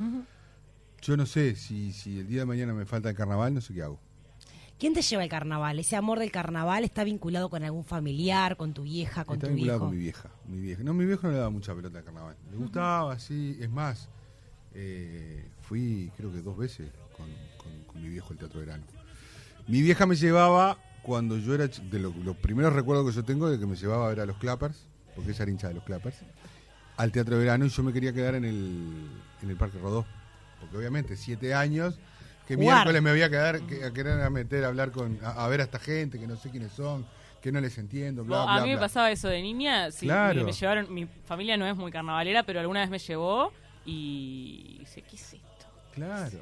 yo 1.02 1.16
no 1.16 1.25
sé 1.25 1.56
si, 1.56 1.94
si 1.94 2.19
el 2.19 2.28
día 2.28 2.40
de 2.42 2.46
mañana 2.46 2.74
me 2.74 2.86
falta 2.86 3.10
el 3.10 3.16
carnaval, 3.16 3.54
no 3.54 3.62
sé 3.62 3.74
qué 3.74 3.84
hago. 3.84 3.98
¿Quién 4.79 4.94
te 4.94 5.01
lleva 5.01 5.24
el 5.24 5.29
carnaval? 5.29 5.79
¿Ese 5.79 5.95
amor 5.95 6.19
del 6.19 6.31
carnaval 6.31 6.83
está 6.83 7.03
vinculado 7.03 7.50
con 7.50 7.63
algún 7.63 7.83
familiar, 7.83 8.57
con 8.57 8.74
tu 8.74 8.83
vieja, 8.83 9.25
con 9.25 9.38
Está 9.38 9.47
tu 9.47 9.53
vinculado 9.56 9.79
viejo? 9.79 9.85
con 9.89 9.95
mi 9.97 10.03
vieja, 10.03 10.29
mi 10.47 10.59
vieja. 10.62 10.83
No, 10.83 10.94
mi 10.94 11.06
viejo 11.06 11.25
no 11.27 11.31
le 11.33 11.38
daba 11.39 11.50
mucha 11.50 11.74
pelota 11.74 11.97
al 11.97 12.03
carnaval. 12.03 12.35
Le 12.51 12.57
gustaba, 12.57 13.18
sí. 13.18 13.57
Es 13.59 13.69
más, 13.71 14.07
eh, 14.75 15.44
fui 15.62 16.12
creo 16.15 16.31
que 16.31 16.41
dos 16.41 16.56
veces 16.57 16.89
con, 17.15 17.25
con- 17.57 17.83
con 17.91 18.01
mi 18.03 18.09
viejo 18.09 18.29
al 18.31 18.38
Teatro 18.38 18.59
Verano. 18.59 18.83
Mi 19.68 19.81
vieja 19.81 20.06
me 20.06 20.15
llevaba 20.15 20.77
cuando 21.01 21.38
yo 21.39 21.56
era... 21.56 21.68
De 21.68 21.97
lo- 22.00 22.13
los 22.23 22.35
primeros 22.38 22.71
recuerdos 22.73 23.07
que 23.09 23.13
yo 23.15 23.23
tengo 23.23 23.50
de 23.50 23.57
que 23.57 23.65
me 23.65 23.75
llevaba 23.75 24.06
a 24.06 24.09
ver 24.09 24.19
a 24.19 24.25
los 24.27 24.38
Clappers, 24.38 24.85
porque 25.15 25.31
ella 25.31 25.41
era 25.44 25.51
hincha 25.51 25.68
de 25.69 25.73
los 25.73 25.83
Clappers, 25.85 26.18
al 26.97 27.12
Teatro 27.12 27.38
Verano 27.39 27.65
y 27.65 27.69
yo 27.69 27.81
me 27.81 27.94
quería 27.94 28.13
quedar 28.13 28.35
en 28.35 28.45
el, 28.45 29.07
en 29.41 29.50
el 29.50 29.56
Parque 29.56 29.80
Rodó. 29.80 30.06
Porque 30.59 30.77
obviamente, 30.77 31.18
siete 31.18 31.56
años... 31.56 31.97
Que 32.47 32.55
Jugar. 32.55 32.75
miércoles 32.77 33.01
me 33.01 33.11
voy 33.11 33.21
a 33.21 33.29
quedar 33.29 33.61
que- 33.61 33.83
a 33.83 33.91
querer 33.91 34.21
a 34.21 34.29
meter 34.29 34.63
a 34.63 34.67
hablar 34.67 34.91
con 34.91 35.19
a, 35.23 35.44
a 35.44 35.47
ver 35.49 35.59
a 35.61 35.63
esta 35.65 35.79
gente 35.79 36.17
que 36.19 36.27
no 36.27 36.38
sé 36.38 36.49
quiénes 36.49 36.71
son 36.71 37.05
que 37.41 37.51
no 37.51 37.59
les 37.61 37.77
entiendo 37.77 38.23
bla 38.23 38.38
No, 38.38 38.44
bla 38.45 38.55
a 38.55 38.63
mí 38.63 38.69
me 38.71 38.77
pasaba 38.77 39.11
eso 39.11 39.27
de 39.27 39.41
niña. 39.41 39.91
Sí, 39.91 40.05
Claro. 40.07 40.44
me, 40.44 40.51
llevaron. 40.51 40.94
Mi 40.94 41.05
familia 41.25 41.55
no 41.57 41.67
es 41.67 41.75
muy 41.75 41.91
carnavalera, 41.91 42.44
pero 42.44 42.59
alguna 42.59 42.79
vez 42.81 42.89
me 42.89 42.99
llevó 42.99 43.51
y. 43.85 44.77
Dice, 44.80 45.01
¿qué 45.04 45.16
es 45.16 45.33
esto? 45.33 45.66
Claro, 45.94 46.39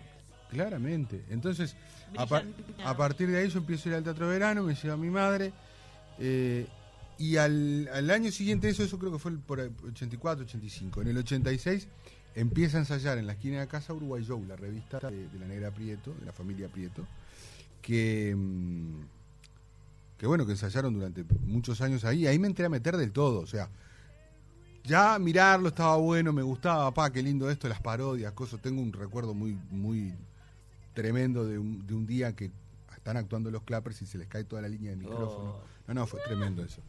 claramente. 0.49 1.23
Entonces, 1.29 1.75
a, 2.17 2.25
par- 2.25 2.45
partir 2.97 3.29
de 3.29 3.39
ahí 3.39 3.49
yo 3.49 3.59
empiezo 3.59 3.89
a 3.89 3.91
ir 3.91 3.95
al 3.97 4.03
teatro 4.03 4.27
de 4.27 4.33
verano, 4.33 4.63
me 4.63 4.75
lleva 4.75 4.97
mi 4.97 5.09
madre. 5.09 5.51
eh, 6.19 6.65
y 7.17 7.37
al, 7.37 7.89
al 7.93 8.09
año 8.11 8.29
siguiente, 8.31 8.67
eso, 8.69 8.83
eso 8.83 8.97
creo 8.99 9.11
que 9.11 9.19
fue 9.19 9.31
el- 9.31 9.39
por 9.39 9.59
el 9.59 9.71
84, 9.87 10.43
85. 10.45 11.01
En 11.01 11.07
el 11.09 11.17
86 11.17 11.87
empieza 12.35 12.77
a 12.77 12.81
ensayar 12.81 13.17
en 13.17 13.27
la 13.27 13.33
esquina 13.33 13.61
de 13.61 13.67
casa 13.67 13.93
Uruguay 13.93 14.23
Show, 14.23 14.43
la 14.45 14.55
revista 14.55 14.99
de, 14.99 15.29
de 15.29 15.39
la 15.39 15.47
negra 15.47 15.71
Prieto, 15.71 16.13
de 16.19 16.25
la 16.25 16.31
familia 16.33 16.67
Prieto, 16.67 17.05
que, 17.81 18.35
mm, 18.35 19.01
que 20.17 20.27
bueno, 20.27 20.45
que 20.45 20.51
ensayaron 20.51 20.93
durante 20.93 21.25
muchos 21.45 21.81
años 21.81 22.03
ahí. 22.05 22.27
Ahí 22.27 22.37
me 22.37 22.47
entré 22.47 22.65
a 22.65 22.69
meter 22.69 22.97
del 22.97 23.11
todo, 23.11 23.39
o 23.39 23.47
sea, 23.47 23.69
ya 24.83 25.17
mirarlo 25.17 25.69
estaba 25.69 25.95
bueno, 25.97 26.31
me 26.31 26.43
gustaba, 26.43 26.93
pa, 26.93 27.11
qué 27.11 27.23
lindo 27.23 27.49
esto, 27.49 27.67
las 27.67 27.81
parodias, 27.81 28.33
cosas. 28.33 28.61
Tengo 28.61 28.81
un 28.81 28.93
recuerdo 28.93 29.33
muy, 29.33 29.57
muy 29.71 30.13
tremendo 30.93 31.45
de 31.45 31.57
un, 31.57 31.85
de 31.85 31.93
un 31.93 32.05
día 32.05 32.35
que 32.35 32.51
están 32.95 33.17
actuando 33.17 33.51
los 33.51 33.63
clappers 33.63 34.01
y 34.01 34.05
se 34.05 34.17
les 34.17 34.27
cae 34.27 34.43
toda 34.43 34.61
la 34.61 34.67
línea 34.67 34.91
de 34.91 34.97
micrófono. 34.97 35.57
No, 35.87 35.93
no, 35.93 36.07
fue 36.07 36.19
tremendo 36.21 36.63
eso. 36.63 36.81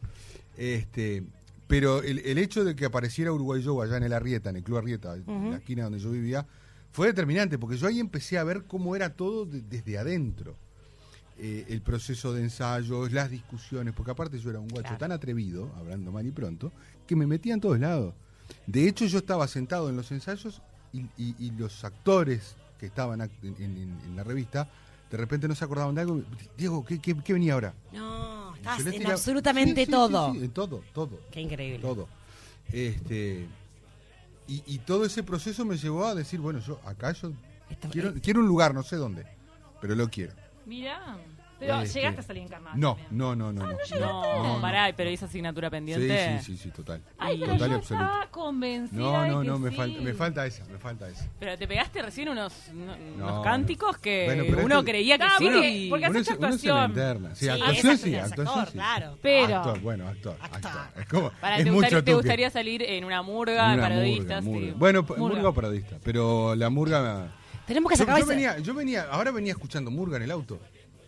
Este, 0.57 1.23
pero 1.67 2.01
el, 2.01 2.19
el 2.19 2.37
hecho 2.37 2.63
de 2.63 2.75
que 2.75 2.85
apareciera 2.85 3.31
Uruguay 3.31 3.61
Show 3.61 3.81
allá 3.81 3.97
en 3.97 4.03
el 4.03 4.13
Arrieta, 4.13 4.49
en 4.49 4.57
el 4.57 4.63
Club 4.63 4.77
Arrieta, 4.77 5.15
en 5.15 5.51
la 5.51 5.57
esquina 5.57 5.83
donde 5.83 5.99
yo 5.99 6.11
vivía, 6.11 6.45
fue 6.91 7.07
determinante, 7.07 7.57
porque 7.59 7.77
yo 7.77 7.87
ahí 7.87 7.99
empecé 7.99 8.37
a 8.37 8.43
ver 8.43 8.63
cómo 8.65 8.95
era 8.95 9.13
todo 9.13 9.45
de- 9.45 9.61
desde 9.61 9.97
adentro. 9.97 10.55
Eh, 11.39 11.65
el 11.69 11.81
proceso 11.83 12.33
de 12.33 12.41
ensayo, 12.41 13.07
las 13.09 13.29
discusiones, 13.29 13.93
porque 13.93 14.09
aparte 14.11 14.39
yo 14.39 14.49
era 14.49 14.59
un 14.59 14.67
guacho 14.69 14.83
Claro. 14.87 14.97
tan 14.97 15.11
atrevido, 15.11 15.71
hablando 15.77 16.11
mal 16.11 16.25
y 16.25 16.31
pronto, 16.31 16.71
que 17.05 17.15
me 17.15 17.27
metía 17.27 17.53
en 17.53 17.61
todos 17.61 17.79
lados. 17.79 18.15
De 18.65 18.87
hecho, 18.87 19.05
yo 19.05 19.19
estaba 19.19 19.47
sentado 19.47 19.89
en 19.89 19.95
los 19.97 20.11
ensayos 20.11 20.61
y, 20.93 21.01
y- 21.17 21.35
y 21.37 21.51
los 21.51 21.83
actores 21.83 22.55
que 22.79 22.87
estaban 22.87 23.21
en, 23.21 23.29
en- 23.59 23.99
en 24.05 24.15
la 24.15 24.23
revista, 24.23 24.67
de 25.11 25.17
repente 25.17 25.47
no 25.47 25.53
se 25.53 25.63
acordaban 25.63 25.93
de 25.93 26.01
algo. 26.01 26.23
Diego, 26.57 26.83
¿qué, 26.83 26.97
qué- 26.99 27.15
qué 27.23 27.33
venía 27.33 27.53
ahora? 27.53 27.73
No, 27.93 28.36
estás 28.57 28.85
en 28.85 28.91
tiraba- 28.91 29.13
absolutamente 29.13 29.81
Sí, 29.81 29.85
sí, 29.85 29.91
todo. 29.91 30.31
sí, 30.33 30.39
sí, 30.39 30.45
en 30.45 30.51
todo, 30.51 30.83
todo. 30.93 31.19
Qué 31.31 31.41
increíble. 31.41 31.79
Todo. 31.79 32.07
Este, 32.71 33.45
y, 34.47 34.63
y 34.65 34.77
todo 34.79 35.05
ese 35.05 35.23
proceso 35.23 35.65
me 35.65 35.77
llevó 35.77 36.05
a 36.05 36.15
decir, 36.15 36.39
bueno, 36.39 36.59
yo 36.59 36.79
acá 36.85 37.11
yo 37.13 37.31
Esto- 37.69 37.89
quiero, 37.91 38.09
eh, 38.09 38.19
quiero 38.21 38.39
un 38.41 38.47
lugar, 38.47 38.73
no 38.73 38.83
sé 38.83 38.95
dónde, 38.97 39.25
pero 39.81 39.95
lo 39.95 40.09
quiero. 40.09 40.33
Mirá. 40.65 41.17
Pero 41.59 41.81
Este, 41.81 41.99
llegaste 41.99 42.21
a 42.21 42.23
salir 42.23 42.43
en 42.43 42.49
carnaval. 42.49 42.79
No, 42.79 42.89
también. 42.95 43.17
no, 43.17 43.35
no, 43.35 43.51
no. 43.51 43.65
no, 43.65 43.77
No, 43.99 44.43
no, 44.43 44.53
no. 44.55 44.61
pará, 44.61 44.93
pero 44.95 45.09
esa 45.09 45.25
asignatura 45.25 45.69
pendiente. 45.71 46.39
Sí, 46.39 46.45
sí, 46.45 46.57
sí, 46.57 46.63
sí, 46.65 46.69
total. 46.71 47.01
Ay, 47.17 47.39
pero 47.39 47.53
Total 47.53 47.69
yo 47.71 47.75
absoluto. 47.77 48.05
estaba 48.05 48.27
convencida 48.29 48.99
No, 49.01 49.21
de 49.23 49.29
no, 49.29 49.41
que 49.41 49.47
no, 49.47 49.59
me, 49.59 49.69
sí. 49.71 49.75
falta, 49.75 50.01
me 50.01 50.13
falta 50.13 50.45
esa, 50.45 50.65
me 50.65 50.77
falta 50.77 51.09
esa. 51.09 51.27
Pero 51.39 51.57
te 51.57 51.67
pegaste 51.67 52.01
recién 52.01 52.29
unos, 52.29 52.53
unos 52.71 52.97
No. 53.17 53.41
cánticos 53.41 53.97
que 53.97 54.25
Bueno, 54.25 54.43
pero 54.47 54.65
uno 54.65 54.79
este- 54.79 54.91
creía 54.91 55.17
que 55.17 55.23
No, 55.23 55.29
sí. 55.39 55.43
porque- 55.45 55.87
porque- 55.89 56.05
Uno 56.05 56.19
uno 56.19 56.23
la 56.27 56.33
actuación. 56.33 56.89
interna. 56.91 57.29
Sí, 57.35 57.45
Sí, 57.45 57.49
actuación 57.49 57.97
sí, 57.97 58.15
actuación 58.15 58.47
actor, 58.47 58.65
sí. 58.67 58.73
claro. 58.73 59.17
Pero- 59.21 59.57
Actor, 59.57 59.79
bueno, 59.81 60.07
actor, 60.07 60.37
Actor. 60.39 60.71
actor. 60.71 61.01
Es 61.01 61.07
como, 61.07 61.31
Para, 61.41 61.57
es 61.57 61.63
¿te, 61.63 61.71
mucho 61.71 61.81
gustaría, 61.81 62.03
te 62.05 62.13
gustaría 62.13 62.49
salir 62.51 62.83
en 62.83 63.03
una 63.03 63.21
murga, 63.23 63.73
En 63.73 63.79
parodistas? 63.79 64.45
Bueno, 64.45 65.03
Murga. 65.17 65.49
o 65.49 65.53
parodista, 65.53 65.97
pero 66.03 66.53
la 66.55 66.69
murga... 66.69 67.33
Tenemos 67.65 67.89
que 67.91 67.97
sacar 67.97 68.19
yo 68.19 68.25
venía, 68.25 68.59
yo 68.59 68.73
venía, 68.73 69.07
ahora 69.11 69.31
venía 69.31 69.51
escuchando 69.51 69.91
murga 69.91 70.15
en 70.17 70.23
el 70.23 70.31
auto. 70.31 70.59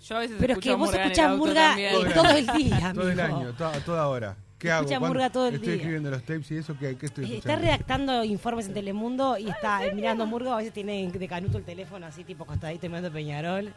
Yo 0.10 0.16
a 0.16 0.20
veces 0.20 0.38
Pero 0.40 0.54
es 0.54 0.60
que 0.60 0.72
vos 0.76 0.88
murga 0.90 1.04
escuchás 1.04 1.38
murga 1.38 1.76
todo 2.16 2.30
el 2.32 2.48
día, 2.48 2.92
Todo 2.96 3.10
el 3.12 3.20
amigo. 3.20 3.38
año, 3.40 3.54
toda, 3.54 3.72
toda 3.82 4.08
hora. 4.08 4.36
¿Qué 4.58 4.70
hago? 4.72 4.82
Escucha 4.82 5.00
¿Cuándo 5.00 5.14
murga 5.14 5.30
todo 5.30 5.48
el 5.48 5.54
Estoy 5.56 5.68
día. 5.68 5.76
escribiendo 5.78 6.12
los 6.12 6.22
tapes 6.24 6.52
y 6.52 6.58
eso, 6.58 6.76
¿qué, 6.78 6.98
qué 6.98 7.06
estoy 7.06 7.24
Eh, 7.24 7.28
escuchando? 7.38 7.54
Está 7.54 7.56
redactando 7.56 8.24
informes 8.26 8.66
en 8.68 8.74
Telemundo 8.74 9.38
y 9.38 9.48
está 9.50 9.80
mirando 9.94 10.26
Murga, 10.26 10.54
a 10.54 10.58
veces 10.58 10.74
tiene 10.74 11.10
de 11.10 11.28
canuto 11.30 11.58
el 11.58 11.64
teléfono 11.64 12.06
así 12.06 12.26
tipo 12.26 12.44
acostadito 12.44 12.88
mirando 12.88 13.10
Peñarol. 13.10 13.72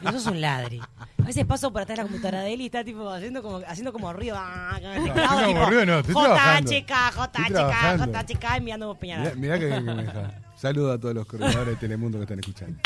Y 0.00 0.06
eso 0.08 0.16
es 0.18 0.26
un 0.26 0.40
ladri. 0.40 0.80
A 1.20 1.24
veces 1.24 1.44
paso 1.44 1.72
por 1.72 1.82
atrás 1.82 1.96
de 1.96 2.02
la 2.04 2.08
computadora 2.08 2.42
de 2.42 2.52
él 2.52 2.60
y 2.60 2.66
está 2.66 2.84
tipo 2.84 3.08
haciendo 3.10 3.42
como 3.42 3.56
haciendo 3.66 3.92
como 3.92 4.12
ruido. 4.12 4.36
ah, 4.38 4.78
el 4.80 5.04
teclado, 5.04 5.28
haciendo 5.28 5.46
como 5.46 5.58
tipo, 5.58 5.66
ruido 5.70 5.86
no, 5.86 5.98
estoy 5.98 6.14
trabajando. 6.14 6.70
JHK, 6.70 6.92
JHK. 7.16 8.28
JHK 8.30 8.60
mirando 8.62 8.86
Mirá, 8.88 9.00
Peñarol. 9.00 9.36
mirá 9.38 9.58
que 9.58 9.66
bien 9.66 9.84
que 9.86 9.94
me 9.94 10.02
deja. 10.04 10.30
Saludo 10.56 10.92
a 10.92 10.98
todos 11.00 11.14
los 11.16 11.26
coordinadores 11.26 11.74
de 11.74 11.76
Telemundo 11.76 12.18
que 12.18 12.22
están 12.24 12.38
escuchando. 12.38 12.78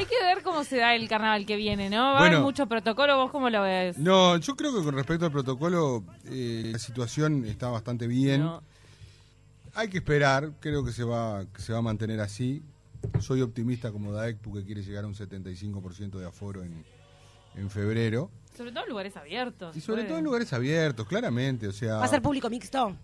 Hay 0.00 0.06
que 0.06 0.24
ver 0.24 0.42
cómo 0.42 0.64
se 0.64 0.78
da 0.78 0.94
el 0.94 1.06
carnaval 1.10 1.44
que 1.44 1.56
viene, 1.56 1.90
¿no? 1.90 1.98
Va 2.14 2.20
a 2.20 2.26
haber 2.26 2.40
mucho 2.40 2.66
protocolo, 2.66 3.18
¿vos 3.18 3.30
cómo 3.30 3.50
lo 3.50 3.60
ves? 3.62 3.98
No, 3.98 4.38
yo 4.38 4.56
creo 4.56 4.74
que 4.74 4.82
con 4.82 4.94
respecto 4.94 5.26
al 5.26 5.30
protocolo, 5.30 6.02
eh, 6.24 6.70
la 6.72 6.78
situación 6.78 7.44
está 7.44 7.68
bastante 7.68 8.06
bien. 8.06 8.40
No, 8.40 8.62
Hay 9.74 9.88
que 9.88 9.98
esperar, 9.98 10.52
creo 10.58 10.82
que 10.82 10.92
se 10.92 11.04
va, 11.04 11.44
que 11.54 11.60
se 11.60 11.74
va 11.74 11.80
a 11.80 11.82
mantener 11.82 12.18
así. 12.20 12.62
Soy 13.20 13.42
optimista 13.42 13.92
como 13.92 14.10
Daek 14.12 14.38
porque 14.38 14.64
quiere 14.64 14.82
llegar 14.82 15.04
a 15.04 15.06
un 15.06 15.14
75% 15.14 16.18
de 16.18 16.26
aforo 16.26 16.62
en, 16.62 16.82
en 17.56 17.68
febrero. 17.68 18.30
Sobre 18.56 18.72
todo 18.72 18.84
en 18.84 18.90
lugares 18.90 19.16
abiertos. 19.18 19.76
Y 19.76 19.82
sobre 19.82 19.98
puede. 20.02 20.08
todo 20.08 20.18
en 20.18 20.24
lugares 20.24 20.50
abiertos, 20.54 21.06
claramente. 21.06 21.68
O 21.68 21.72
sea, 21.72 21.96
¿Va 21.96 22.04
a 22.04 22.08
ser 22.08 22.22
público 22.22 22.48
mixto? 22.48 22.96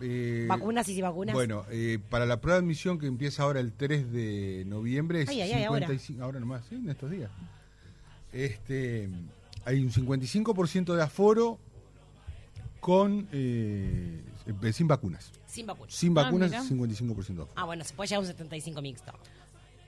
Eh, 0.00 0.46
¿Vacunas 0.48 0.88
y 0.88 0.94
sin 0.94 1.02
vacunas? 1.02 1.34
Bueno, 1.34 1.64
eh, 1.70 1.98
para 2.10 2.26
la 2.26 2.40
prueba 2.40 2.58
de 2.58 2.64
admisión 2.64 2.98
que 2.98 3.06
empieza 3.06 3.42
ahora 3.42 3.60
el 3.60 3.72
3 3.72 4.12
de 4.12 4.64
noviembre, 4.66 5.22
es 5.22 5.28
Ay, 5.28 5.40
ay, 5.42 5.52
ay, 5.52 5.64
ahora. 5.64 5.86
55, 5.86 6.22
ahora 6.24 6.40
nomás, 6.40 6.64
sí, 6.68 6.74
en 6.76 6.88
estos 6.90 7.10
días. 7.10 7.30
Este, 8.32 9.08
hay 9.64 9.80
un 9.82 9.90
55% 9.90 10.94
de 10.94 11.02
aforo 11.02 11.58
con 12.80 13.28
eh, 13.32 14.20
eh, 14.46 14.72
sin 14.72 14.88
vacunas. 14.88 15.32
Sin 15.46 15.66
vacunas. 15.66 15.94
Sin 15.94 16.16
Ah, 16.16 16.22
vacunas, 16.22 16.50
mira. 16.50 16.62
55% 16.62 17.26
de 17.26 17.42
aforo. 17.42 17.52
Ah, 17.56 17.64
bueno, 17.64 17.84
se 17.84 17.92
puede 17.94 18.08
llegar 18.08 18.18
a 18.18 18.20
un 18.20 18.26
75 18.26 18.80
mixto. 18.82 19.12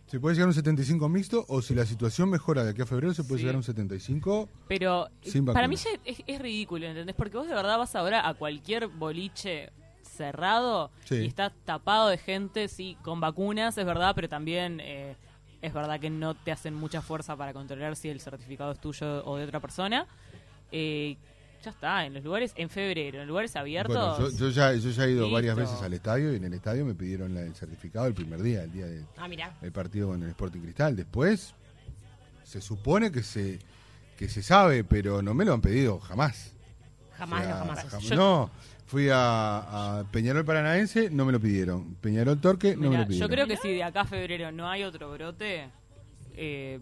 Se 0.08 0.20
puede 0.20 0.34
llegar 0.34 0.46
a 0.46 0.48
un 0.50 0.54
75 0.54 1.08
mixto 1.08 1.46
o 1.48 1.62
si 1.62 1.74
la 1.74 1.86
situación 1.86 2.28
mejora 2.28 2.64
de 2.64 2.70
aquí 2.72 2.82
a 2.82 2.86
febrero 2.86 3.14
se 3.14 3.24
puede 3.24 3.38
Sí. 3.38 3.42
llegar 3.44 3.54
a 3.54 3.58
un 3.58 3.64
75. 3.64 4.46
Pero 4.68 5.08
Sin 5.22 5.46
para 5.46 5.66
mí 5.68 5.76
ya 5.76 5.88
es, 6.04 6.18
es 6.26 6.38
ridículo, 6.42 6.86
¿entendés? 6.86 7.16
Porque 7.16 7.38
vos 7.38 7.48
de 7.48 7.54
verdad 7.54 7.78
vas 7.78 7.94
ahora 7.96 8.28
a 8.28 8.34
cualquier 8.34 8.88
boliche 8.88 9.70
cerrado 10.26 10.90
Sí. 11.04 11.16
y 11.16 11.26
está 11.26 11.50
tapado 11.64 12.08
de 12.08 12.18
gente, 12.18 12.68
sí, 12.68 12.96
con 13.02 13.20
vacunas, 13.20 13.76
es 13.76 13.84
verdad, 13.84 14.12
pero 14.14 14.28
también 14.28 14.78
eh, 14.80 15.16
es 15.60 15.72
verdad 15.72 15.98
que 15.98 16.10
no 16.10 16.34
te 16.34 16.52
hacen 16.52 16.74
mucha 16.74 17.02
fuerza 17.02 17.36
para 17.36 17.52
controlar 17.52 17.96
si 17.96 18.08
el 18.08 18.20
certificado 18.20 18.70
es 18.72 18.78
tuyo 18.80 19.24
o 19.24 19.36
de 19.36 19.44
otra 19.44 19.58
persona. 19.60 20.06
Eh, 20.70 21.16
ya 21.64 21.70
está, 21.70 22.04
en 22.06 22.14
los 22.14 22.24
lugares, 22.24 22.52
en 22.56 22.68
febrero, 22.70 23.20
en 23.22 23.28
lugares 23.28 23.54
abiertos. 23.56 24.18
Bueno, 24.18 24.30
yo, 24.32 24.36
yo 24.38 24.48
ya, 24.50 24.74
yo 24.74 24.90
ya 24.90 25.04
he 25.04 25.10
ido 25.12 25.30
varias 25.30 25.54
veces 25.56 25.80
al 25.82 25.92
estadio 25.92 26.32
y 26.32 26.36
en 26.36 26.44
el 26.44 26.54
estadio 26.54 26.84
me 26.84 26.94
pidieron 26.94 27.34
la- 27.34 27.42
el 27.42 27.54
certificado 27.54 28.06
el 28.06 28.14
primer 28.14 28.42
día, 28.42 28.62
el 28.64 28.72
día 28.72 28.86
de, 28.86 29.04
Ah, 29.16 29.28
el 29.62 29.70
partido 29.72 30.08
con 30.08 30.22
el 30.22 30.28
Sporting 30.30 30.60
Cristal. 30.60 30.96
Después 30.96 31.54
se 32.44 32.60
supone 32.60 33.10
que 33.12 33.22
se 33.22 33.58
que 34.18 34.28
se 34.28 34.42
sabe, 34.42 34.84
pero 34.84 35.20
no 35.20 35.34
me 35.34 35.44
lo 35.44 35.52
han 35.52 35.60
pedido 35.60 35.98
jamás. 35.98 36.52
Jamás, 37.18 37.40
O 37.40 37.44
sea, 37.44 37.54
no, 37.54 37.58
jamás. 37.60 37.92
jam- 37.92 38.00
Yo- 38.00 38.16
No, 38.16 38.50
fui 38.92 39.08
a, 39.10 40.00
a 40.00 40.04
Peñarol 40.12 40.44
Paranaense, 40.44 41.08
no 41.08 41.24
me 41.24 41.32
lo 41.32 41.40
pidieron. 41.40 41.94
Peñarol 42.02 42.38
Torque, 42.42 42.76
no 42.76 42.90
me 42.90 42.98
lo 42.98 43.06
pidieron. 43.06 43.26
yo 43.26 43.34
creo 43.34 43.46
que 43.46 43.56
si 43.56 43.72
de 43.72 43.82
acá 43.82 44.02
a 44.02 44.04
febrero 44.04 44.52
no 44.52 44.68
hay 44.68 44.82
otro 44.84 45.10
brote, 45.10 45.70
eh, 46.36 46.78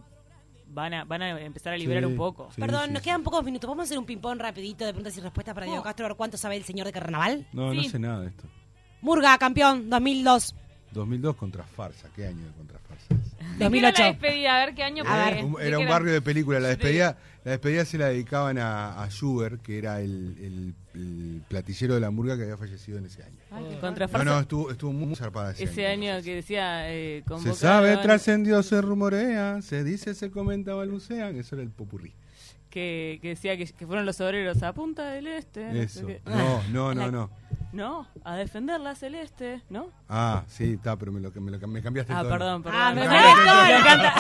van, 0.66 0.92
a, 0.92 1.04
van 1.04 1.22
a 1.22 1.40
empezar 1.40 1.72
a 1.72 1.76
liberar 1.78 2.02
Sí, 2.02 2.10
un 2.10 2.16
poco. 2.16 2.48
sí, 2.52 2.60
Perdón, 2.60 2.86
sí, 2.86 2.92
nos 2.94 3.02
sí. 3.02 3.04
quedan 3.08 3.22
pocos 3.22 3.44
minutos. 3.44 3.68
¿Vamos 3.68 3.82
a 3.82 3.84
hacer 3.84 3.98
un 4.00 4.06
ping-pong 4.06 4.40
rapidito 4.40 4.84
de 4.84 4.90
preguntas 4.92 5.16
y 5.16 5.20
respuestas 5.20 5.54
para 5.54 5.66
Diego 5.66 5.82
Castro? 5.84 6.06
A 6.06 6.08
ver 6.08 6.16
cuánto 6.16 6.36
sabe 6.36 6.56
el 6.56 6.64
señor 6.64 6.86
de 6.88 6.92
carnaval. 6.92 7.46
No, 7.52 7.72
no 7.72 7.82
sé 7.84 7.98
nada 8.00 8.22
de 8.22 8.26
esto. 8.30 8.42
Murga, 9.02 9.38
campeón, 9.38 9.88
2002. 9.88 10.56
2002 10.92 11.36
contra 11.36 11.64
Farsa, 11.64 12.08
¿qué 12.14 12.26
año 12.26 12.44
de 12.46 12.52
contra 12.52 12.78
Farsa? 12.80 13.06
¿De 13.14 13.16
qué 13.16 13.54
era 13.56 13.64
2008. 13.90 14.02
la 14.02 14.08
despedida? 14.08 14.56
A 14.62 14.64
ver 14.66 14.74
qué 14.74 14.82
año 14.82 15.04
A 15.06 15.24
ver. 15.30 15.44
Un- 15.44 15.54
¿De 15.54 15.68
Era 15.68 15.78
un 15.78 15.88
barrio 15.88 16.12
de 16.12 16.20
película. 16.22 16.60
La 16.60 16.68
despedida, 16.68 17.16
la 17.44 17.52
despedida 17.52 17.84
se 17.84 17.98
la 17.98 18.06
dedicaban 18.08 18.58
a, 18.58 19.02
a 19.02 19.08
Schubert, 19.08 19.62
que 19.62 19.78
era 19.78 20.00
el, 20.00 20.36
el- 20.40 20.74
el 20.94 21.42
platillero 21.48 21.94
de 21.94 22.00
la 22.00 22.08
hamburga 22.08 22.36
que 22.36 22.42
había 22.42 22.56
fallecido 22.56 22.98
en 22.98 23.06
ese 23.06 23.22
año. 23.22 23.38
Ay, 23.52 23.64
qué 23.70 23.78
Contra 23.78 24.06
No, 24.06 24.12
Farsa, 24.12 24.24
no, 24.24 24.40
estuvo, 24.40 24.70
estuvo 24.70 24.92
muy 24.92 25.14
zarpada 25.14 25.52
ese, 25.52 25.64
ese 25.64 25.86
año 25.86 26.20
que 26.22 26.34
decía 26.34 26.90
eh, 26.92 27.22
Se 27.42 27.54
sabe, 27.54 27.96
trascendió, 27.98 28.62
se 28.62 28.80
rumorea, 28.80 29.62
se 29.62 29.84
dice, 29.84 30.14
se 30.14 30.30
comenta, 30.30 30.74
balbucean. 30.74 31.36
Eso 31.36 31.54
era 31.54 31.62
el 31.62 31.70
popurrí. 31.70 32.12
Que, 32.70 33.18
que 33.20 33.28
decía 33.30 33.56
que, 33.56 33.66
que 33.66 33.86
fueron 33.86 34.06
los 34.06 34.20
obreros 34.20 34.62
a 34.62 34.72
Punta 34.72 35.10
del 35.10 35.26
Este. 35.26 35.82
Eso. 35.82 36.06
No, 36.24 36.62
no, 36.70 36.94
no, 36.94 37.10
no. 37.12 37.30
No, 37.72 38.08
a 38.24 38.34
defender 38.36 38.80
la 38.80 38.94
celeste, 38.96 39.62
¿no? 39.70 39.90
Ah, 40.08 40.42
sí, 40.48 40.72
está, 40.72 40.96
pero 40.96 41.12
me 41.12 41.20
lo, 41.20 41.30
me 41.40 41.52
lo 41.52 41.68
me 41.68 41.80
cambiaste 41.82 42.12
Ah, 42.12 42.22
todo. 42.22 42.30
perdón, 42.30 42.62
perdón. 42.64 42.80
Ah, 42.82 42.92
me 42.92 43.02
Me- 43.06 43.08
me 43.08 43.14
lo 43.74 43.80
canta- 43.86 44.12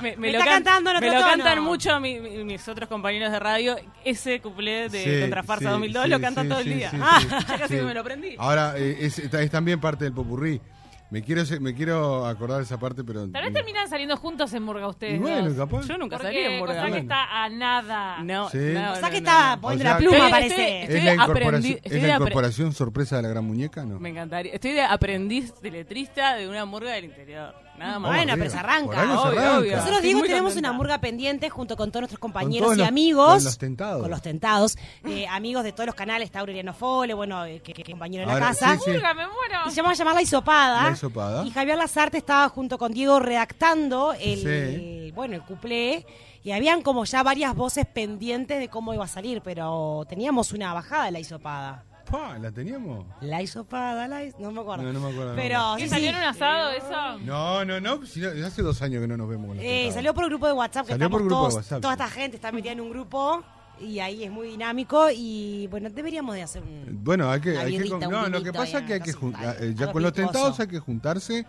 Me, 0.00 0.16
Me 0.16 0.30
lo 0.32 0.38
está 0.38 0.44
can- 0.50 0.62
cantando 0.62 1.00
me 1.00 1.06
lo 1.12 1.20
cantan 1.20 1.60
mucho 1.64 1.98
mi- 1.98 2.20
mi- 2.20 2.44
mis 2.44 2.68
otros 2.68 2.88
compañeros 2.88 3.32
de 3.32 3.40
radio. 3.40 3.76
Ese 4.04 4.40
cuplé 4.40 4.88
de 4.88 5.02
Sí, 5.02 5.20
Contra 5.22 5.42
Farsa 5.42 5.64
sí, 5.64 5.70
2002 5.72 6.04
sí, 6.04 6.10
lo 6.10 6.20
cantan 6.20 6.44
sí, 6.44 6.48
todo 6.50 6.58
el 6.60 6.64
día. 6.66 6.90
sí, 6.90 6.96
Ah, 7.02 7.18
sí, 7.20 7.26
ya 7.48 7.58
casi 7.58 7.78
sí. 7.78 7.84
me 7.84 7.94
lo 7.94 8.00
aprendí. 8.00 8.36
Ahora, 8.38 8.74
eh, 8.76 8.96
es, 9.00 9.18
es 9.18 9.50
también 9.50 9.80
parte 9.80 10.04
del 10.04 10.12
popurrí. 10.12 10.60
Me 11.10 11.22
quiero, 11.22 11.42
me 11.60 11.74
quiero 11.74 12.26
acordar 12.26 12.58
de 12.58 12.64
esa 12.64 12.78
parte, 12.78 13.02
pero... 13.02 13.26
Tal 13.30 13.42
vez 13.44 13.52
terminan 13.54 13.88
saliendo 13.88 14.14
juntos 14.18 14.52
en 14.52 14.62
Murga 14.62 14.88
ustedes. 14.88 15.14
Y 15.14 15.18
bueno, 15.18 15.48
dos. 15.48 15.56
capaz. 15.56 15.86
Yo 15.86 15.96
nunca 15.96 16.18
salí 16.18 16.36
en 16.38 16.58
Murga. 16.58 16.74
Cosa 16.82 16.92
que 16.92 16.98
está 16.98 17.44
a 17.44 17.48
nada. 17.48 18.18
No, 18.22 18.50
Sí. 18.50 18.58
no, 18.58 18.92
O 18.92 18.96
sea 18.96 19.00
no, 19.00 19.06
que 19.08 19.10
no, 19.12 19.16
está 19.30 19.56
no. 19.56 19.60
poniendo 19.62 19.82
sea, 19.84 19.92
la 19.92 19.98
pluma, 19.98 20.16
estoy- 20.16 20.30
parece. 20.30 20.82
estoy- 20.82 20.96
¿Es 20.98 21.04
la, 21.04 21.14
incorporación, 21.14 21.78
estoy 21.82 21.98
¿Es 21.98 22.02
la 22.06 22.14
incorporación 22.14 22.72
sorpresa 22.74 23.16
de 23.16 23.22
la 23.22 23.28
gran 23.28 23.44
muñeca? 23.44 23.84
No. 23.86 23.98
Me 23.98 24.10
encantaría. 24.10 24.52
Estoy 24.52 24.72
de 24.72 24.82
aprendiz 24.82 25.54
de 25.62 25.70
letrista 25.70 26.34
de 26.34 26.46
una 26.48 26.66
murga 26.66 26.92
del 26.92 27.06
interior. 27.06 27.54
Nada 27.78 27.98
más. 27.98 28.10
Bueno, 28.14 28.34
pero 28.36 28.50
se 28.50 28.56
arranca. 28.58 28.96
Se 28.96 29.02
Obvio, 29.04 29.20
arranca. 29.22 29.58
obvio. 29.58 29.76
Nosotros, 29.76 30.02
Diego, 30.02 30.20
tenemos 30.22 30.42
contenta. 30.52 30.68
una 30.70 30.76
murga 30.76 30.98
pendiente 31.00 31.48
junto 31.50 31.76
con 31.76 31.90
todos 31.90 32.02
nuestros 32.02 32.18
compañeros 32.18 32.66
todos 32.66 32.76
y 32.76 32.80
los- 32.80 32.88
amigos. 32.88 33.34
con 33.36 33.44
los 33.44 33.58
tentados. 33.58 34.02
Con 34.02 34.10
los 34.10 34.22
tentados. 34.22 34.76
eh, 35.04 35.26
amigos 35.28 35.64
de 35.64 35.72
todos 35.72 35.86
los 35.86 35.94
canales, 35.94 36.30
Aureliano 36.34 36.74
Fole, 36.74 37.14
bueno, 37.14 37.44
eh, 37.44 37.60
que, 37.62 37.72
que- 37.72 37.84
compañero 37.84 38.26
de 38.26 38.32
la 38.34 38.38
casa. 38.40 38.74
sí, 38.76 38.82
sí. 38.84 38.90
Murga, 38.92 39.14
me 39.14 39.26
muero. 39.26 39.60
Y 39.66 39.70
se 39.70 39.76
llama 39.76 39.94
llamar 39.94 40.14
La 40.14 40.22
Hisopada. 40.22 40.82
La 40.84 40.90
Hisopada. 40.92 41.44
Y 41.44 41.50
Javier 41.50 41.76
Lazarte 41.78 42.18
estaba 42.18 42.48
junto 42.48 42.78
con 42.78 42.92
Diego 42.92 43.18
redactando 43.20 44.12
el, 44.18 44.38
Sí. 44.40 45.12
bueno, 45.12 45.34
el 45.36 45.42
cuplé. 45.42 46.04
Y 46.44 46.52
habían 46.52 46.82
como 46.82 47.04
ya 47.04 47.22
varias 47.22 47.54
voces 47.54 47.84
pendientes 47.86 48.58
de 48.58 48.68
cómo 48.68 48.94
iba 48.94 49.04
a 49.04 49.08
salir, 49.08 49.42
pero 49.42 50.06
teníamos 50.08 50.52
una 50.52 50.72
bajada 50.72 51.06
de 51.06 51.10
La 51.12 51.18
Hisopada. 51.20 51.84
Pa, 52.10 52.38
¿La 52.38 52.50
teníamos? 52.50 53.04
La 53.20 53.42
Hisopada, 53.42 54.08
la 54.08 54.20
no 54.38 54.50
me 54.52 54.60
acuerdo. 54.60 54.84
No, 54.84 54.92
no 54.92 55.00
me 55.00 55.10
acuerdo. 55.12 55.34
Pero 55.36 55.74
¿Qué 55.76 55.84
sí, 55.84 55.88
salió 55.90 56.08
sí. 56.10 56.14
en 56.14 56.20
un 56.22 56.28
asado 56.28 56.70
eso? 56.70 57.18
No, 57.24 57.64
no, 57.64 57.80
no. 57.80 58.06
si 58.06 58.20
no, 58.20 58.28
hace 58.46 58.62
dos 58.62 58.80
años 58.82 59.00
que 59.02 59.08
no 59.08 59.16
nos 59.16 59.28
vemos 59.28 59.56
Eh, 59.60 59.90
salió 59.92 60.14
por 60.14 60.24
el 60.24 60.30
grupo 60.30 60.46
de 60.46 60.52
WhatsApp, 60.54 60.86
que 60.86 60.92
Salió 60.92 61.10
por 61.10 61.24
grupo 61.24 61.48
de 61.48 61.54
WhatsApp, 61.56 61.82
toda 61.82 61.94
sí. 61.96 62.02
esta 62.02 62.14
gente 62.14 62.36
está 62.36 62.50
metida 62.52 62.72
en 62.72 62.80
un 62.80 62.90
grupo 62.90 63.42
y 63.80 63.98
ahí 64.00 64.24
es 64.24 64.30
muy 64.30 64.48
dinámico 64.48 65.08
y 65.14 65.66
bueno, 65.70 65.88
deberíamos 65.90 66.34
de 66.34 66.42
hacer 66.42 66.62
un... 66.62 66.98
Bueno, 67.04 67.30
hay 67.30 67.40
que, 67.40 67.56
hay 67.58 67.78
que 67.78 67.88
no, 68.08 68.28
lo 68.28 68.42
que 68.42 68.52
pasa 68.52 68.78
es 68.78 68.84
que 68.86 68.94
hay 68.94 69.00
que 69.00 69.12
la 69.12 69.18
jun- 69.18 69.32
casa, 69.32 69.56
eh, 69.64 69.74
ya 69.76 69.92
con 69.92 70.02
los 70.02 70.12
tentados 70.12 70.58
hay 70.60 70.66
que 70.66 70.78
juntarse 70.80 71.46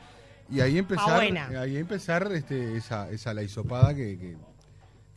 y 0.52 0.60
ahí 0.62 0.78
empezar, 0.78 1.16
buena. 1.16 1.48
ahí 1.62 1.78
empezar 1.78 2.32
este, 2.34 2.76
esa, 2.76 3.10
esa 3.10 3.34
la 3.34 3.44
hisopada 3.44 3.96
que, 3.96 4.18
que, 4.18 4.38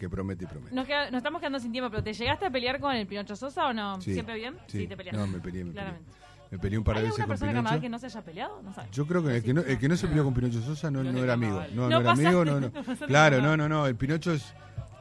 que 0.02 0.10
promete 0.10 0.44
y 0.44 0.46
promete. 0.48 0.74
Nos, 0.74 0.84
queda- 0.86 1.10
nos 1.12 1.18
estamos 1.18 1.40
quedando 1.40 1.60
sin 1.60 1.70
tiempo, 1.70 1.88
pero 1.90 2.02
¿te 2.02 2.12
llegaste 2.12 2.44
a 2.46 2.50
pelear 2.50 2.80
con 2.80 2.92
el 2.94 3.06
Pinocho 3.06 3.36
Sosa 3.36 3.68
o 3.68 3.72
no? 3.72 4.00
Sí. 4.00 4.12
¿Siempre 4.14 4.34
bien? 4.34 4.56
Sí. 4.66 4.86
te 4.88 4.96
peleaste. 4.96 5.16
No, 5.20 5.26
me 5.28 5.38
peleé, 5.38 5.62
me 5.64 5.70
peleé. 5.70 5.84
Claramente. 5.84 6.12
Me 6.50 6.58
peleé 6.58 6.78
un 6.78 6.84
par 6.84 6.96
de 6.96 7.00
¿Hay 7.02 7.06
veces 7.06 7.24
con 7.24 7.38
Pinocho. 7.38 7.80
que 7.80 7.88
no 7.88 7.98
se 8.00 8.06
haya 8.06 8.20
peleado? 8.22 8.60
No 8.62 8.74
sabes. 8.74 8.90
Yo 8.90 9.06
creo 9.06 9.22
que 9.24 9.36
el 9.36 9.42
que 9.44 9.54
no, 9.54 9.60
el 9.62 9.78
que 9.78 9.88
no 9.88 9.96
se 9.96 10.08
peleó 10.08 10.24
con 10.24 10.34
Pinocho 10.34 10.60
Sosa 10.60 10.90
no, 10.90 11.00
era 11.02 11.32
amigo. 11.34 11.62
No, 11.72 11.88
No 11.88 12.00
era 12.00 12.10
amigo, 12.10 12.44
no, 12.44 12.60
no. 12.60 12.72
Claro, 13.06 13.40
no, 13.40 13.56
no, 13.56 13.68
no. 13.68 13.86
El 13.86 13.94
Pinocho 13.96 14.32
es, 14.32 14.52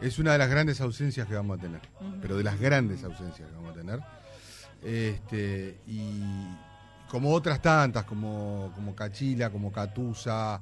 es 0.01 0.20
una 0.20 0.34
de 0.34 0.38
las 0.38 0.50
grandes 0.50 0.79
ausencias 0.81 1.27
que 1.27 1.34
vamos 1.34 1.58
a 1.58 1.62
tener. 1.62 1.81
Pero 2.22 2.38
de 2.38 2.43
las 2.43 2.60
grandes 2.60 3.03
ausencias 3.03 3.50
que 3.50 3.55
vamos 3.55 3.72
a 3.72 3.74
tener. 3.74 4.00
Este, 4.84 5.79
y 5.88 6.22
como 7.10 7.31
otras 7.31 7.62
tantas, 7.62 8.03
como, 8.05 8.72
como 8.75 8.96
Cachila, 8.96 9.50
como 9.50 9.72
Catusa, 9.72 10.62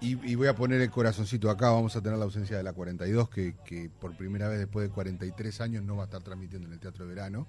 Y, 0.00 0.30
y 0.30 0.34
voy 0.34 0.48
a 0.48 0.54
poner 0.54 0.80
el 0.80 0.90
corazoncito 0.90 1.50
acá, 1.50 1.70
vamos 1.70 1.94
a 1.94 2.00
tener 2.00 2.18
la 2.18 2.24
ausencia 2.24 2.56
de 2.56 2.62
la 2.62 2.72
42, 2.72 3.28
que, 3.28 3.54
que 3.64 3.90
por 3.90 4.16
primera 4.16 4.48
vez 4.48 4.58
después 4.58 4.88
de 4.88 4.94
43 4.94 5.60
años 5.60 5.84
no 5.84 5.96
va 5.96 6.04
a 6.04 6.06
estar 6.06 6.22
transmitiendo 6.22 6.68
en 6.68 6.74
el 6.74 6.80
Teatro 6.80 7.06
de 7.06 7.14
Verano. 7.14 7.46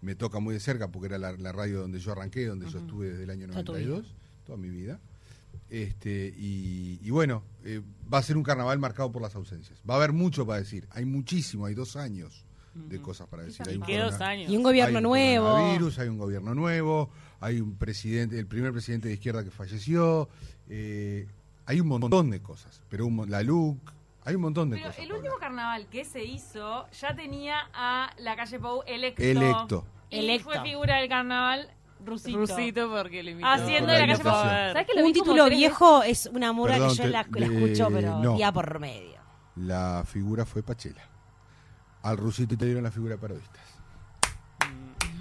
Me 0.00 0.14
toca 0.14 0.38
muy 0.38 0.54
de 0.54 0.60
cerca 0.60 0.88
porque 0.88 1.06
era 1.06 1.18
la, 1.18 1.32
la 1.32 1.50
radio 1.50 1.80
donde 1.80 1.98
yo 1.98 2.12
arranqué, 2.12 2.46
donde 2.46 2.68
yo 2.70 2.78
estuve 2.78 3.10
desde 3.10 3.24
el 3.24 3.30
año 3.30 3.46
Toda 3.48 3.64
tu 3.64 3.72
92, 3.72 4.14
toda 4.44 4.58
mi 4.58 4.68
vida. 4.68 5.00
Este, 5.70 6.32
y, 6.36 7.00
y 7.02 7.10
bueno, 7.10 7.42
eh, 7.64 7.82
va 8.12 8.18
a 8.18 8.22
ser 8.22 8.36
un 8.36 8.42
carnaval 8.42 8.78
marcado 8.78 9.10
por 9.10 9.20
las 9.22 9.34
ausencias. 9.34 9.80
Va 9.88 9.94
a 9.94 9.96
haber 9.96 10.12
mucho 10.12 10.46
para 10.46 10.58
decir, 10.60 10.86
hay 10.90 11.04
muchísimo, 11.04 11.66
hay 11.66 11.74
dos 11.74 11.96
años 11.96 12.44
de 12.74 13.00
cosas 13.00 13.26
para 13.28 13.42
decir. 13.42 13.66
Hay 13.68 13.76
un 13.76 13.82
¿Qué 13.82 13.98
dos 13.98 14.20
años? 14.20 14.50
Y 14.50 14.56
un 14.56 14.62
gobierno 14.62 14.98
hay 14.98 15.04
un 15.04 15.10
nuevo. 15.10 15.46
coronavirus, 15.46 15.98
hay 15.98 16.08
un 16.08 16.18
gobierno 16.18 16.54
nuevo, 16.54 17.10
hay 17.40 17.60
un 17.60 17.76
presidente, 17.76 18.38
el 18.38 18.46
primer 18.46 18.72
presidente 18.72 19.08
de 19.08 19.14
izquierda 19.14 19.42
que 19.44 19.50
falleció, 19.50 20.28
eh, 20.68 21.26
hay 21.68 21.80
un 21.80 21.88
montón 21.88 22.30
de 22.30 22.40
cosas, 22.40 22.82
pero 22.88 23.04
un 23.06 23.30
la 23.30 23.42
LUC, 23.42 23.92
hay 24.24 24.34
un 24.34 24.40
montón 24.40 24.70
de 24.70 24.76
Pero 24.76 24.88
cosas. 24.88 25.04
el 25.04 25.12
último 25.12 25.34
hablar. 25.34 25.48
carnaval 25.48 25.86
que 25.88 26.04
se 26.06 26.24
hizo 26.24 26.88
ya 26.90 27.14
tenía 27.14 27.68
a 27.74 28.10
la 28.18 28.36
calle 28.36 28.58
Pou 28.58 28.82
electo. 28.86 29.22
Electo. 29.22 29.84
Y 30.10 30.18
Electo. 30.20 30.44
fue 30.50 30.62
figura 30.62 30.96
del 30.96 31.08
carnaval 31.10 31.70
Rusito. 32.04 32.38
Rusito 32.38 32.88
porque 32.90 33.22
le 33.22 33.32
invitó. 33.32 33.48
Haciendo 33.50 33.92
la 33.92 33.98
la 34.06 34.06
calle. 34.06 34.22
¿Sabes 34.72 34.86
que 34.86 34.94
lo 34.98 35.04
Un 35.06 35.12
título 35.12 35.44
tres 35.44 35.58
viejo 35.58 36.02
es 36.02 36.26
una 36.32 36.52
murga 36.52 36.74
Perdón, 36.76 36.90
que 36.90 36.96
yo 36.96 37.02
te- 37.02 37.08
la, 37.10 37.20
escucho, 37.20 37.88
pero 37.92 38.18
no. 38.20 38.34
día 38.36 38.50
por 38.52 38.78
medio. 38.80 39.18
La 39.56 40.04
figura 40.06 40.46
fue 40.46 40.62
Pachela. 40.62 41.02
Al 42.02 42.16
Rusito 42.16 42.56
te 42.56 42.64
dieron 42.64 42.84
la 42.84 42.90
figura 42.90 43.16
de 43.16 43.18
parodistas. 43.20 43.62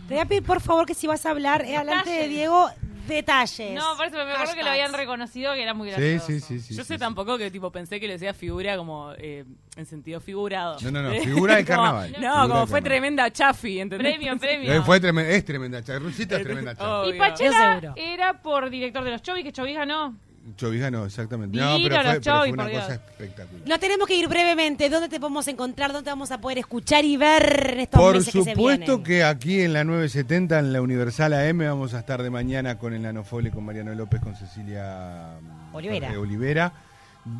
Te 0.08 0.14
voy 0.14 0.20
a 0.20 0.26
pedir, 0.26 0.44
por 0.44 0.62
favor, 0.62 0.86
que 0.86 0.94
si 0.94 1.06
vas 1.08 1.26
a 1.26 1.32
hablar, 1.32 1.66
eh, 1.66 1.76
adelante 1.76 2.10
de. 2.12 2.28
Diego, 2.30 2.70
detalles. 3.08 3.74
No, 3.74 3.96
por 3.98 4.08
eso 4.08 4.16
me 4.18 4.32
acuerdo 4.32 4.54
que 4.56 4.64
lo 4.64 4.70
habían 4.70 4.94
reconocido 4.94 5.54
que 5.54 5.64
era 5.64 5.74
muy 5.74 5.90
Sí, 5.92 5.96
gracioso. 5.96 6.26
sí, 6.28 6.40
sí, 6.40 6.60
sí. 6.60 6.76
Yo 6.76 6.84
sí, 6.84 6.88
sé 6.88 6.94
sí. 6.96 7.00
tampoco 7.00 7.38
que 7.38 7.50
tipo 7.52 7.72
pensé 7.72 8.00
que 8.00 8.08
le 8.08 8.14
decía 8.14 8.34
figura 8.34 8.78
como 8.78 9.14
eh, 9.18 9.46
en 9.76 9.86
sentido 9.86 10.20
figurado. 10.20 10.78
No, 10.82 10.92
no, 10.92 11.02
no, 11.04 11.12
figura 11.24 11.56
del 11.56 11.66
Como- 11.66 11.78
carnaval. 11.78 12.12
No, 12.12 12.18
Figura 12.18 12.32
como 12.42 12.48
fue 12.48 12.58
carnaval. 12.80 12.84
tremenda 12.84 13.32
chafi, 13.32 13.80
¿entendés? 13.80 14.14
Premio, 14.16 14.38
premio. 14.40 14.74
Eh, 14.74 14.82
fue 14.82 15.00
tremenda, 15.00 15.32
es 15.32 15.46
tremenda 15.46 15.84
chava. 15.84 16.00
Rusito 16.00 16.36
es 16.36 16.44
tremenda 16.44 16.76
chava. 16.78 17.02
Oh. 17.02 17.06
Y 17.06 17.10
Obvio. 17.10 17.20
Pachela 17.20 17.94
era 17.96 18.42
por 18.42 18.70
director 18.70 19.04
de 19.04 19.12
los 19.12 19.22
Chovis, 19.22 19.44
que 19.44 19.52
Chovis 19.52 19.76
ganó. 19.76 20.16
Chovija 20.56 20.90
no, 20.90 21.06
exactamente. 21.06 21.58
Divino 21.58 21.78
no, 21.78 21.84
pero 21.84 21.96
los 21.96 22.04
fue, 22.04 22.12
pero 22.22 22.36
Chovis, 22.38 22.56
fue 22.56 22.64
una 22.66 22.80
cosa 22.80 22.94
espectacular. 22.96 23.68
Nos 23.68 23.80
tenemos 23.80 24.08
que 24.08 24.16
ir 24.16 24.28
brevemente. 24.28 24.90
¿Dónde 24.90 25.10
te 25.10 25.20
podemos 25.20 25.48
encontrar? 25.48 25.92
¿Dónde 25.92 26.10
vamos 26.10 26.32
a 26.32 26.40
poder 26.40 26.60
escuchar 26.60 27.04
y 27.06 27.18
ver 27.18 27.76
estos 27.80 28.00
Por 28.00 28.16
meses 28.16 28.34
que 28.34 28.44
se 28.44 28.52
supuesto 28.56 28.86
vienen? 29.00 29.04
que 29.04 29.24
aquí 29.24 29.62
en 29.62 29.74
la 29.74 29.84
970, 29.84 30.60
en 30.60 30.74
la 30.74 30.82
Universal 30.82 31.34
AM, 31.34 31.58
vamos 31.60 31.94
a 31.94 32.00
estar 32.00 32.24
de 32.24 32.30
mañana 32.30 32.78
con 32.78 32.94
el 32.94 33.02
Nanofole, 33.02 33.52
con 33.52 33.66
Mariano 33.66 33.94
López, 33.94 34.22
con 34.22 34.36
Cecilia 34.36 35.32
mm, 35.72 35.76
Olivera. 35.76 36.08
Ferre 36.08 36.20
Olivera. 36.20 36.74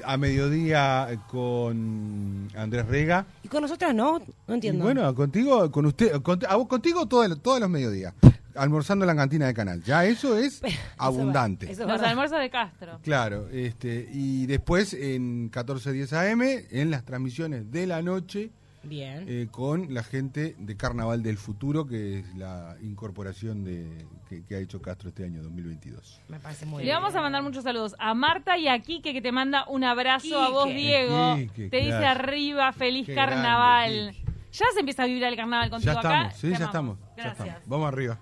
A 0.04 0.18
mediodía 0.18 1.08
eh, 1.10 1.18
con 1.30 2.50
Andrés 2.58 2.86
Rega. 2.88 3.26
Y 3.42 3.48
con 3.48 3.62
nosotros 3.62 3.94
no, 3.94 4.20
no 4.20 4.26
Y 4.50 4.54
entiendo. 4.54 4.84
bueno, 4.84 5.16
contigo, 5.16 5.72
con 5.72 5.86
usted, 5.86 6.22
con- 6.22 6.40
a 6.48 6.56
vos- 6.58 6.68
contigo 6.68 7.06
todo- 7.06 7.34
todos 7.38 7.62
los 7.62 7.70
mediodías. 7.70 8.14
Almorzando 8.58 9.06
en 9.06 9.08
la 9.08 9.16
cantina 9.16 9.46
de 9.48 9.54
canal. 9.54 9.82
Ya 9.84 10.06
eso 10.06 10.38
es 10.38 10.62
Eso 10.64 10.78
abundante. 10.98 11.66
va- 11.68 11.72
eso 11.72 11.84
es 11.84 11.88
Los 11.90 12.02
almuerzos 12.02 12.40
de 12.40 12.50
Castro. 12.50 13.00
Claro, 13.04 13.48
este, 13.50 14.10
y 14.12 14.46
después 14.48 14.94
en 14.94 15.44
1410 15.44 16.14
AM, 16.14 16.42
en 16.72 16.92
las 16.92 17.04
transmisiones 17.06 17.72
de 17.72 17.88
la 17.88 18.02
noche, 18.02 18.52
Bien. 18.84 19.26
eh, 19.28 19.48
con 19.52 19.94
la 19.94 20.02
gente 20.04 20.56
de 20.58 20.78
Carnaval 20.78 21.22
del 21.24 21.38
Futuro, 21.38 21.86
que 21.86 22.20
es 22.20 22.36
la 22.36 22.78
incorporación 22.82 23.64
de, 23.66 24.06
que, 24.30 24.44
que 24.46 24.56
ha 24.56 24.60
hecho 24.60 24.82
Castro 24.82 25.10
este 25.10 25.26
año 25.26 25.42
2022. 25.44 26.22
Me 26.30 26.40
parece 26.40 26.66
muy 26.66 26.84
Le 26.84 26.86
bien. 26.92 26.96
vamos 27.02 27.14
a 27.16 27.22
mandar 27.22 27.44
muchos 27.44 27.64
saludos 27.66 27.96
a 28.00 28.14
Marta 28.14 28.58
y 28.58 28.68
a 28.70 28.80
Quique 28.80 29.12
que 29.14 29.22
te 29.22 29.32
manda 29.32 29.66
un 29.68 29.84
abrazo 29.84 30.42
a 30.42 30.50
vos. 30.50 30.68
Diego. 30.70 31.36
Quique, 31.36 31.70
te 31.70 31.78
dice 31.78 31.90
claro. 31.90 32.20
arriba, 32.22 32.72
feliz 32.72 33.06
Qué 33.08 33.16
carnaval. 33.16 33.94
grande. 34.14 34.24
Ya 34.54 34.66
se 34.74 34.80
empieza 34.80 35.04
a 35.04 35.06
vibrar 35.06 35.32
el 35.32 35.38
carnaval 35.38 35.70
contigo 35.70 35.94
ya 35.94 36.00
acá. 36.00 36.10
estamos, 36.30 36.36
sí, 36.36 36.52
Te 36.52 36.58
ya 36.58 36.66
estamos, 36.66 36.98
ya 37.00 37.06
Gracias. 37.24 37.48
estamos. 37.48 37.68
Vamos 37.70 37.88
arriba. 37.90 38.20